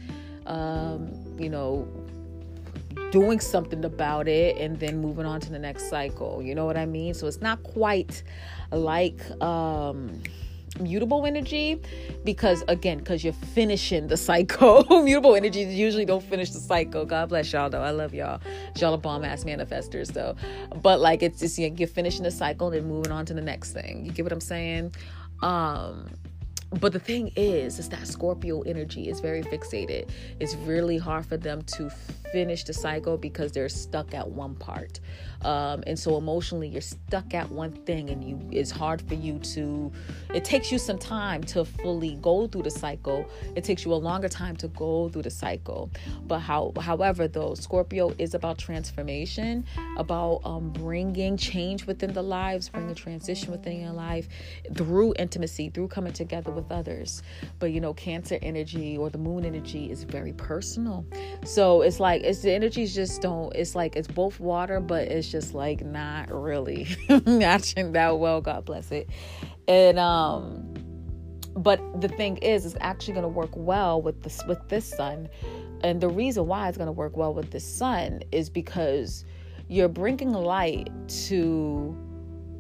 um, 0.47 1.11
you 1.39 1.49
know, 1.49 1.89
doing 3.11 3.41
something 3.41 3.85
about 3.85 4.29
it, 4.29 4.57
and 4.57 4.79
then 4.79 5.01
moving 5.01 5.27
on 5.27 5.41
to 5.41 5.51
the 5.51 5.59
next 5.59 5.89
cycle. 5.89 6.43
You 6.43 6.55
know 6.55 6.65
what 6.65 6.77
I 6.77 6.87
mean? 6.87 7.15
So 7.15 7.27
it's 7.27 7.41
not 7.41 7.63
quite 7.63 8.23
like. 8.71 9.21
Um, 9.43 10.23
mutable 10.79 11.27
energy 11.27 11.81
because 12.25 12.63
again 12.69 12.99
because 12.99 13.25
you're 13.25 13.33
finishing 13.33 14.07
the 14.07 14.17
cycle 14.17 14.85
mutable 15.03 15.35
energies 15.35 15.75
usually 15.75 16.05
don't 16.05 16.23
finish 16.23 16.51
the 16.51 16.61
cycle 16.61 17.05
god 17.05 17.29
bless 17.29 17.53
y'all 17.53 17.69
though 17.69 17.83
i 17.83 17.91
love 17.91 18.15
y'all 18.15 18.41
y'all 18.77 18.95
are 18.95 18.99
bomb 18.99 19.25
ass 19.25 19.45
manifestors 19.45 20.13
though 20.13 20.37
but 20.81 21.01
like 21.01 21.23
it's 21.23 21.41
just 21.41 21.59
you're 21.59 21.89
finishing 21.89 22.23
the 22.23 22.31
cycle 22.31 22.71
and 22.71 22.87
moving 22.87 23.11
on 23.11 23.27
to 23.27 23.35
the 23.35 23.41
next 23.41 23.73
thing 23.73 24.05
you 24.07 24.13
get 24.13 24.23
what 24.23 24.33
i'm 24.33 24.41
saying 24.41 24.95
um 25.43 26.09
but 26.79 26.93
the 26.93 27.01
thing 27.01 27.33
is 27.35 27.79
is 27.79 27.89
that 27.89 28.07
scorpio 28.07 28.61
energy 28.63 29.09
is 29.09 29.21
very 29.21 29.43
fixated. 29.43 30.09
It's 30.39 30.55
really 30.55 30.99
hard 30.99 31.27
for 31.27 31.37
them 31.37 31.63
to 31.63 31.91
finish 32.33 32.63
the 32.65 32.73
cycle 32.73 33.17
because 33.17 33.51
they're 33.51 33.69
stuck 33.69 34.15
at 34.15 34.29
one 34.29 34.55
part 34.55 35.01
um, 35.43 35.83
and 35.87 35.99
so 35.99 36.17
emotionally 36.17 36.69
you're 36.69 36.81
stuck 36.81 37.35
at 37.35 37.51
one 37.51 37.73
thing 37.73 38.11
and 38.11 38.25
you 38.25 38.41
it's 38.51 38.71
hard 38.71 39.01
for 39.03 39.15
you 39.15 39.39
to 39.39 39.91
it 40.35 40.45
takes 40.45 40.71
you 40.71 40.79
some 40.79 40.99
time 40.99 41.43
to 41.45 41.65
fully 41.65 42.17
go 42.23 42.47
through 42.47 42.63
the 42.63 42.71
cycle. 42.71 43.29
It 43.57 43.65
takes 43.65 43.85
you 43.85 43.93
a 43.93 43.97
longer 43.97 44.29
time 44.29 44.57
to 44.59 44.69
go 44.69 45.09
through 45.09 45.23
the 45.23 45.31
cycle. 45.31 45.91
But 46.27 46.41
how 46.41 46.73
however 46.81 47.27
though 47.27 47.55
scorpio 47.55 48.15
is 48.19 48.35
about 48.35 48.59
transformation 48.59 49.65
about 49.97 50.41
um, 50.45 50.71
bringing 50.71 51.37
change 51.37 51.87
within 51.87 52.13
the 52.13 52.23
lives 52.23 52.69
bringing 52.69 52.95
transition 52.95 53.51
within 53.51 53.81
your 53.81 53.93
life 53.93 54.29
through 54.75 55.15
intimacy 55.19 55.71
through 55.71 55.89
coming 55.89 56.13
together 56.13 56.51
with 56.51 56.71
others. 56.71 57.23
But 57.59 57.73
you 57.73 57.81
know 57.81 57.95
cancer 57.95 58.39
energy 58.43 58.97
or 58.97 59.11
the 59.11 59.19
moon 59.19 59.45
energy 59.45 59.91
is 59.91 60.05
very 60.05 60.33
personal. 60.35 61.05
So 61.45 61.83
it's 61.83 61.99
like 61.99 62.23
it's 62.23 62.43
the 62.43 62.53
energies 62.53 62.95
just 62.95 63.21
don't 63.23 63.55
it's 63.57 63.75
like 63.75 63.97
it's 63.97 64.09
both 64.09 64.39
water 64.39 64.81
but 64.81 65.09
it's 65.09 65.30
just 65.31 65.55
like 65.55 65.85
not 65.85 66.31
really 66.31 66.89
matching 67.27 67.93
that 67.93 68.19
well. 68.19 68.41
God 68.41 68.65
bless 68.65 68.91
it. 68.91 69.09
And 69.69 69.99
um, 69.99 70.75
but 71.57 72.01
the 72.01 72.09
thing 72.09 72.39
is, 72.39 72.67
it's 72.67 72.77
actually 72.81 73.15
going 73.15 73.25
to 73.25 73.29
work 73.29 73.51
well 73.55 74.01
with 74.03 74.23
this 74.23 74.45
with 74.47 74.69
this 74.69 74.89
sun. 74.89 75.29
And 75.83 76.01
the 76.01 76.09
reason 76.09 76.47
why 76.47 76.69
it's 76.69 76.77
going 76.77 76.89
to 76.89 76.93
work 76.93 77.17
well 77.17 77.33
with 77.33 77.51
this 77.51 77.65
sun 77.65 78.21
is 78.33 78.51
because 78.51 79.25
you're 79.69 79.89
bringing 79.89 80.33
light 80.33 80.91
to 81.27 81.97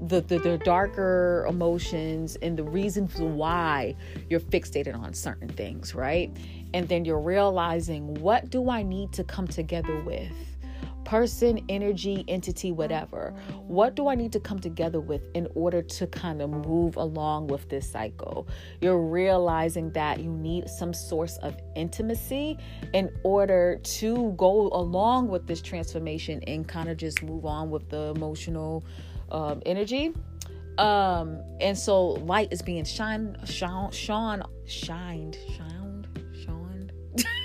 the, 0.02 0.22
the, 0.22 0.38
the 0.38 0.58
darker 0.58 1.44
emotions 1.48 2.36
and 2.40 2.56
the 2.56 2.64
reasons 2.64 3.14
why 3.20 3.94
you're 4.30 4.40
fixated 4.40 4.96
on 4.96 5.12
certain 5.12 5.48
things, 5.48 5.94
right? 5.94 6.34
And 6.72 6.88
then 6.88 7.04
you're 7.04 7.20
realizing 7.20 8.14
what 8.14 8.48
do 8.48 8.70
I 8.70 8.82
need 8.82 9.12
to 9.12 9.24
come 9.24 9.46
together 9.46 10.00
with? 10.00 10.32
Person, 11.10 11.58
energy, 11.68 12.24
entity, 12.28 12.70
whatever. 12.70 13.34
What 13.66 13.96
do 13.96 14.06
I 14.06 14.14
need 14.14 14.30
to 14.30 14.38
come 14.38 14.60
together 14.60 15.00
with 15.00 15.22
in 15.34 15.48
order 15.56 15.82
to 15.82 16.06
kind 16.06 16.40
of 16.40 16.50
move 16.50 16.96
along 16.96 17.48
with 17.48 17.68
this 17.68 17.90
cycle? 17.90 18.46
You're 18.80 19.02
realizing 19.02 19.90
that 19.94 20.20
you 20.20 20.30
need 20.30 20.70
some 20.70 20.94
source 20.94 21.36
of 21.38 21.56
intimacy 21.74 22.58
in 22.94 23.10
order 23.24 23.80
to 23.82 24.34
go 24.36 24.68
along 24.68 25.26
with 25.26 25.48
this 25.48 25.60
transformation 25.60 26.44
and 26.44 26.68
kind 26.68 26.88
of 26.88 26.96
just 26.96 27.24
move 27.24 27.44
on 27.44 27.70
with 27.70 27.88
the 27.88 28.12
emotional 28.14 28.84
um, 29.32 29.60
energy. 29.66 30.14
Um, 30.78 31.42
and 31.60 31.76
so 31.76 32.10
light 32.10 32.52
is 32.52 32.62
being 32.62 32.84
shined, 32.84 33.36
shone, 33.46 33.90
shone, 33.90 34.44
shined, 34.64 35.36
shined, 35.36 35.36
shined. 35.56 35.79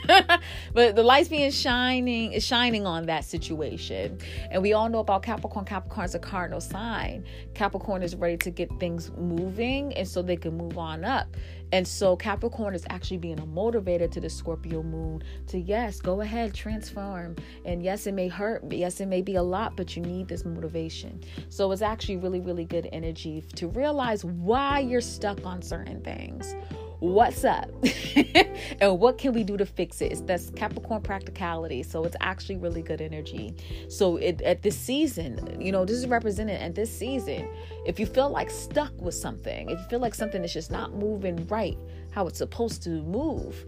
but 0.74 0.95
the 0.95 1.03
light's 1.03 1.30
being 1.30 1.51
shining 1.51 2.34
is 2.34 2.45
shining 2.45 2.86
on 2.86 3.06
that 3.06 3.26
situation. 3.26 4.20
And 4.51 4.62
we 4.62 4.74
all 4.74 4.89
know 4.89 4.99
about 4.99 5.24
Capricorn. 5.24 5.66
Capricorn 5.66 6.06
is 6.06 6.16
a 6.16 6.20
cardinal 6.20 6.62
sign. 6.62 7.26
Capricorn 7.53 8.03
is 8.03 8.16
ready 8.16 8.38
to 8.38 8.51
get 8.51 8.70
things 8.80 9.12
moving 9.18 9.93
and 9.93 10.08
so 10.08 10.22
they 10.22 10.36
can 10.36 10.58
move 10.58 10.78
on 10.78 11.03
up. 11.03 11.28
And 11.72 11.88
so 11.88 12.16
Capricorn 12.16 12.76
is 12.76 12.86
actually 12.89 13.18
being 13.18 13.39
a 13.39 13.45
motivator 13.45 14.10
to 14.12 14.22
the 14.22 14.30
Scorpio 14.30 14.84
moon 14.84 15.24
to 15.47 15.60
yes, 15.60 15.99
go 15.99 16.22
ahead, 16.22 16.53
transform. 16.53 17.36
And 17.66 17.84
yes, 17.84 18.08
it 18.08 18.14
may 18.14 18.28
hurt. 18.28 18.64
Yes, 18.72 19.01
it 19.01 19.08
may 19.08 19.22
be 19.22 19.36
a 19.36 19.43
lot, 19.43 19.76
but 19.76 19.95
you 19.95 20.01
need 20.01 20.28
this 20.28 20.45
motivation. 20.45 21.22
So 21.49 21.72
it's 21.72 21.82
actually 21.82 22.18
really, 22.18 22.39
really 22.39 22.66
good 22.66 22.88
energy 22.91 23.43
to 23.56 23.68
realize 23.68 24.24
why 24.24 24.80
you're 24.80 25.01
stuck 25.01 25.45
on 25.45 25.62
certain 25.62 26.01
things 26.01 26.56
what's 27.00 27.43
up 27.43 27.70
and 28.82 29.00
what 29.00 29.18
can 29.18 29.34
we 29.34 29.43
do 29.43 29.58
to 29.58 29.66
fix 29.66 30.02
it. 30.02 30.12
It's, 30.12 30.22
that's 30.22 30.50
Capricorn 30.52 31.02
practicality. 31.02 31.84
So 31.84 32.04
it's 32.04 32.16
actually 32.22 32.58
really 32.58 32.82
good 32.82 33.02
energy. 33.02 33.56
So 33.89 34.18
it, 34.18 34.41
at 34.41 34.62
this 34.62 34.78
season, 34.78 35.60
you 35.62 35.72
know, 35.72 35.86
this 35.86 35.98
is 35.98 36.08
represented 36.08 36.62
at 36.62 36.76
this 36.76 36.96
season. 36.96 37.48
If 37.86 38.00
you 38.00 38.06
feel 38.06 38.30
like 38.30 38.50
stuck 38.50 38.93
with 39.00 39.16
something, 39.16 39.70
if 39.70 39.80
you 39.80 39.86
feel 39.86 40.00
like 40.00 40.16
something 40.16 40.43
is 40.43 40.54
just 40.54 40.72
not 40.72 40.93
moving 40.93 41.46
right 41.48 41.78
how 42.12 42.28
it's 42.28 42.38
supposed 42.38 42.82
to 42.84 42.89
move, 42.89 43.66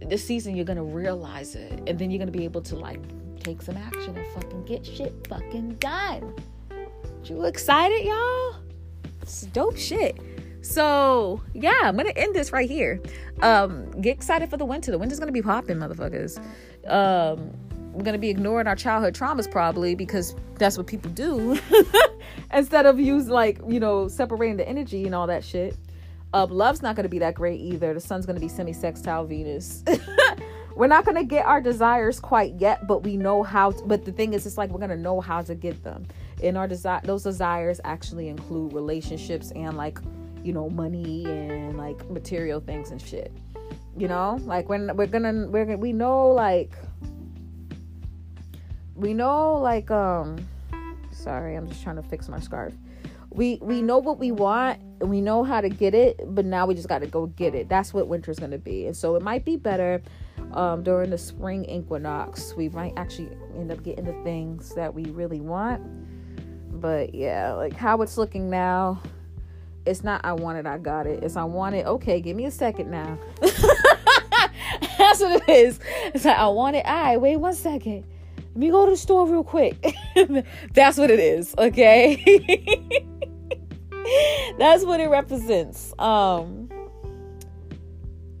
this 0.00 0.24
season 0.24 0.54
you're 0.54 0.64
gonna 0.64 0.84
realize 0.84 1.54
it, 1.54 1.82
and 1.86 1.98
then 1.98 2.10
you're 2.10 2.18
gonna 2.18 2.30
be 2.30 2.44
able 2.44 2.62
to 2.62 2.76
like 2.76 3.00
take 3.40 3.60
some 3.62 3.76
action 3.76 4.16
and 4.16 4.26
fucking 4.34 4.64
get 4.64 4.86
shit 4.86 5.26
fucking 5.28 5.74
done. 5.74 6.34
You 7.24 7.44
excited, 7.44 8.04
y'all? 8.04 8.56
It's 9.22 9.42
dope 9.42 9.76
shit. 9.76 10.16
So 10.62 11.42
yeah, 11.54 11.80
I'm 11.82 11.96
gonna 11.96 12.10
end 12.16 12.34
this 12.34 12.52
right 12.52 12.70
here. 12.70 13.00
Um, 13.42 13.90
get 14.00 14.16
excited 14.16 14.48
for 14.48 14.56
the 14.56 14.64
winter. 14.64 14.92
The 14.92 14.98
winter's 14.98 15.18
gonna 15.18 15.32
be 15.32 15.42
popping, 15.42 15.76
motherfuckers. 15.76 16.38
Um, 16.88 17.50
we're 17.92 18.04
gonna 18.04 18.18
be 18.18 18.30
ignoring 18.30 18.66
our 18.68 18.76
childhood 18.76 19.14
traumas 19.14 19.50
probably 19.50 19.94
because 19.94 20.34
that's 20.58 20.78
what 20.78 20.86
people 20.86 21.10
do 21.10 21.58
instead 22.52 22.86
of 22.86 22.98
use 22.98 23.28
like 23.28 23.60
you 23.68 23.80
know 23.80 24.08
separating 24.08 24.56
the 24.56 24.66
energy 24.66 25.04
and 25.04 25.14
all 25.14 25.26
that 25.26 25.44
shit. 25.44 25.76
Uh, 26.32 26.46
love's 26.46 26.80
not 26.80 26.96
gonna 26.96 27.08
be 27.08 27.18
that 27.18 27.34
great 27.34 27.60
either. 27.60 27.92
The 27.92 28.00
sun's 28.00 28.24
gonna 28.24 28.40
be 28.40 28.48
semi-sextile 28.48 29.26
Venus. 29.26 29.82
we're 30.76 30.86
not 30.86 31.04
gonna 31.04 31.24
get 31.24 31.44
our 31.44 31.60
desires 31.60 32.20
quite 32.20 32.54
yet, 32.58 32.86
but 32.86 33.02
we 33.02 33.16
know 33.16 33.42
how. 33.42 33.72
To, 33.72 33.84
but 33.84 34.04
the 34.04 34.12
thing 34.12 34.32
is, 34.32 34.46
it's 34.46 34.56
like 34.56 34.70
we're 34.70 34.80
gonna 34.80 34.96
know 34.96 35.20
how 35.20 35.42
to 35.42 35.54
get 35.56 35.82
them. 35.82 36.06
And 36.42 36.56
our 36.56 36.68
desire, 36.68 37.00
those 37.04 37.24
desires 37.24 37.80
actually 37.84 38.28
include 38.28 38.72
relationships 38.72 39.50
and 39.50 39.76
like 39.76 39.98
you 40.42 40.52
know, 40.52 40.68
money 40.68 41.24
and 41.26 41.76
like 41.76 42.08
material 42.10 42.60
things 42.60 42.90
and 42.90 43.00
shit. 43.00 43.32
You 43.96 44.08
know, 44.08 44.38
like 44.44 44.68
when 44.68 44.96
we're 44.96 45.06
gonna 45.06 45.46
we're 45.48 45.64
gonna 45.64 45.78
we 45.78 45.92
know 45.92 46.28
like 46.28 46.72
we 48.94 49.14
know 49.14 49.58
like 49.58 49.90
um 49.90 50.46
sorry, 51.10 51.56
I'm 51.56 51.68
just 51.68 51.82
trying 51.82 51.96
to 51.96 52.02
fix 52.02 52.28
my 52.28 52.40
scarf. 52.40 52.72
We 53.30 53.58
we 53.62 53.82
know 53.82 53.98
what 53.98 54.18
we 54.18 54.32
want 54.32 54.80
and 55.00 55.10
we 55.10 55.20
know 55.20 55.42
how 55.42 55.60
to 55.60 55.68
get 55.68 55.94
it, 55.94 56.20
but 56.28 56.44
now 56.44 56.66
we 56.66 56.74
just 56.74 56.88
got 56.88 57.00
to 57.00 57.06
go 57.06 57.26
get 57.26 57.54
it. 57.54 57.68
That's 57.68 57.92
what 57.92 58.06
winter's 58.06 58.36
to 58.36 58.58
be. 58.58 58.86
And 58.86 58.96
so 58.96 59.16
it 59.16 59.22
might 59.22 59.44
be 59.44 59.56
better 59.56 60.00
um, 60.52 60.82
during 60.82 61.10
the 61.10 61.18
spring 61.18 61.64
equinox. 61.64 62.54
We 62.54 62.68
might 62.68 62.92
actually 62.96 63.30
end 63.56 63.72
up 63.72 63.82
getting 63.82 64.04
the 64.04 64.22
things 64.22 64.74
that 64.74 64.94
we 64.94 65.04
really 65.06 65.40
want. 65.40 65.82
But 66.80 67.14
yeah, 67.14 67.52
like 67.52 67.74
how 67.74 68.02
it's 68.02 68.16
looking 68.16 68.48
now, 68.48 69.02
it's 69.86 70.04
not 70.04 70.24
I 70.24 70.32
want 70.32 70.58
it, 70.58 70.66
I 70.66 70.78
got 70.78 71.06
it. 71.06 71.22
It's 71.22 71.36
I 71.36 71.44
want 71.44 71.74
it. 71.74 71.86
Okay, 71.86 72.20
give 72.20 72.36
me 72.36 72.46
a 72.46 72.50
second 72.50 72.90
now. 72.90 73.18
That's 74.98 75.20
what 75.20 75.42
it 75.42 75.48
is. 75.48 75.80
It's 76.14 76.24
like 76.24 76.36
I 76.36 76.48
want 76.48 76.76
it. 76.76 76.84
Right, 76.86 77.16
wait 77.16 77.36
one 77.36 77.54
second. 77.54 78.04
Let 78.36 78.56
me 78.56 78.70
go 78.70 78.84
to 78.84 78.92
the 78.92 78.96
store 78.96 79.26
real 79.26 79.44
quick. 79.44 79.94
That's 80.74 80.98
what 80.98 81.10
it 81.10 81.20
is. 81.20 81.54
Okay. 81.56 83.06
that's 84.58 84.84
what 84.84 85.00
it 85.00 85.08
represents. 85.08 85.94
Um 85.98 86.68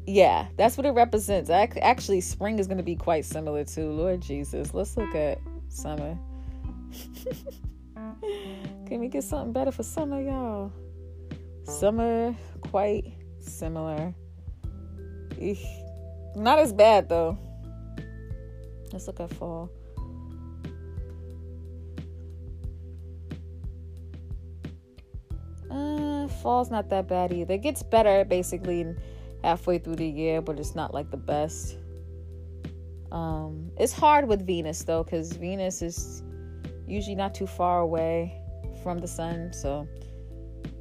yeah, 0.06 0.48
that's 0.56 0.76
what 0.76 0.84
it 0.84 0.90
represents. 0.90 1.48
Actually, 1.48 2.20
spring 2.20 2.58
is 2.58 2.66
going 2.66 2.78
to 2.78 2.82
be 2.82 2.96
quite 2.96 3.24
similar 3.24 3.62
to 3.64 3.84
Lord 3.84 4.20
Jesus. 4.20 4.74
Let's 4.74 4.96
look 4.96 5.14
at 5.14 5.38
summer. 5.68 6.18
Can 8.86 8.98
we 8.98 9.08
get 9.08 9.22
something 9.22 9.52
better 9.52 9.70
for 9.70 9.84
summer, 9.84 10.20
y'all? 10.20 10.72
Summer, 11.64 12.34
quite 12.60 13.04
similar. 13.40 14.14
Not 16.36 16.58
as 16.58 16.72
bad 16.72 17.08
though. 17.08 17.38
Let's 18.92 19.06
look 19.06 19.20
at 19.20 19.30
fall. 19.34 19.70
Uh, 25.70 26.28
fall's 26.28 26.70
not 26.70 26.90
that 26.90 27.08
bad 27.08 27.32
either. 27.32 27.54
It 27.54 27.62
gets 27.62 27.82
better 27.82 28.24
basically 28.24 28.86
halfway 29.42 29.78
through 29.78 29.96
the 29.96 30.06
year, 30.06 30.40
but 30.42 30.58
it's 30.60 30.74
not 30.74 30.92
like 30.92 31.10
the 31.10 31.16
best. 31.16 31.78
Um, 33.10 33.70
it's 33.78 33.92
hard 33.92 34.28
with 34.28 34.46
Venus 34.46 34.84
though, 34.84 35.02
because 35.02 35.32
Venus 35.32 35.82
is 35.82 36.22
usually 36.86 37.16
not 37.16 37.34
too 37.34 37.46
far 37.46 37.80
away 37.80 38.38
from 38.82 38.98
the 38.98 39.08
sun, 39.08 39.52
so 39.52 39.86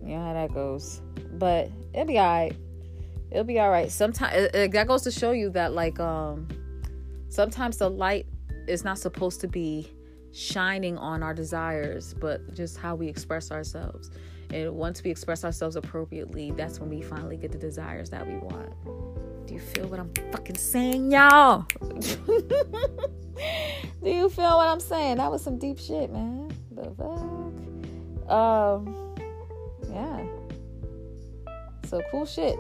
you 0.04 0.16
know 0.16 0.26
how 0.26 0.34
that 0.34 0.54
goes. 0.54 1.02
But 1.34 1.72
it'll 1.94 2.06
be 2.06 2.20
alright. 2.20 2.56
It'll 3.32 3.44
be 3.44 3.60
alright. 3.60 3.92
Sometimes 3.92 4.50
that 4.52 4.88
goes 4.88 5.04
to 5.04 5.12
show 5.12 5.32
you 5.32 5.50
that 5.52 5.74
like 5.74 6.00
um 6.00 6.48
sometimes 7.30 7.78
the 7.78 7.90
light 7.90 8.26
is 8.68 8.84
not 8.84 9.00
supposed 9.00 9.42
to 9.42 9.48
be 9.48 9.90
shining 10.34 10.98
on 10.98 11.24
our 11.24 11.34
desires, 11.34 12.14
but 12.14 12.54
just 12.54 12.78
how 12.78 12.96
we 12.96 13.08
express 13.08 13.52
ourselves. 13.52 14.12
And 14.52 14.76
once 14.76 15.04
we 15.04 15.12
express 15.12 15.46
ourselves 15.46 15.76
appropriately, 15.76 16.52
that's 16.52 16.80
when 16.80 16.90
we 16.90 17.02
finally 17.02 17.38
get 17.38 17.52
the 17.52 17.58
desires 17.58 18.10
that 18.10 18.28
we 18.28 18.36
want. 18.36 18.74
Do 19.48 19.54
you 19.54 19.60
feel 19.60 19.88
what 19.88 20.00
I'm 20.00 20.12
fucking 20.32 20.58
saying, 20.58 21.12
y'all? 21.12 21.66
Do 24.04 24.10
you 24.10 24.30
feel 24.30 24.58
what 24.58 24.68
I'm 24.68 24.80
saying? 24.80 25.18
That 25.18 25.32
was 25.32 25.44
some 25.44 25.58
deep 25.58 25.80
shit, 25.80 26.12
man. 26.12 26.52
The 26.72 26.84
fuck? 26.92 28.32
Um 28.32 29.11
yeah. 29.92 30.26
So 31.86 32.02
cool 32.12 32.26
shit. 32.26 32.58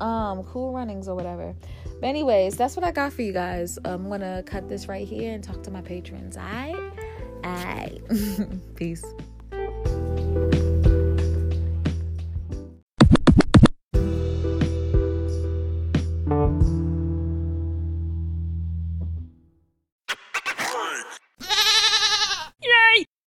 Um, 0.00 0.42
cool 0.44 0.72
runnings 0.72 1.08
or 1.08 1.14
whatever. 1.14 1.54
But 2.00 2.06
anyways, 2.06 2.56
that's 2.56 2.76
what 2.76 2.84
I 2.84 2.92
got 2.92 3.12
for 3.12 3.22
you 3.22 3.32
guys. 3.32 3.78
I'm 3.84 4.08
gonna 4.08 4.42
cut 4.44 4.68
this 4.68 4.88
right 4.88 5.06
here 5.06 5.34
and 5.34 5.44
talk 5.44 5.62
to 5.64 5.70
my 5.70 5.82
patrons. 5.82 6.36
Alright? 6.36 6.76
Alright. 7.44 8.02
Peace. 8.74 9.04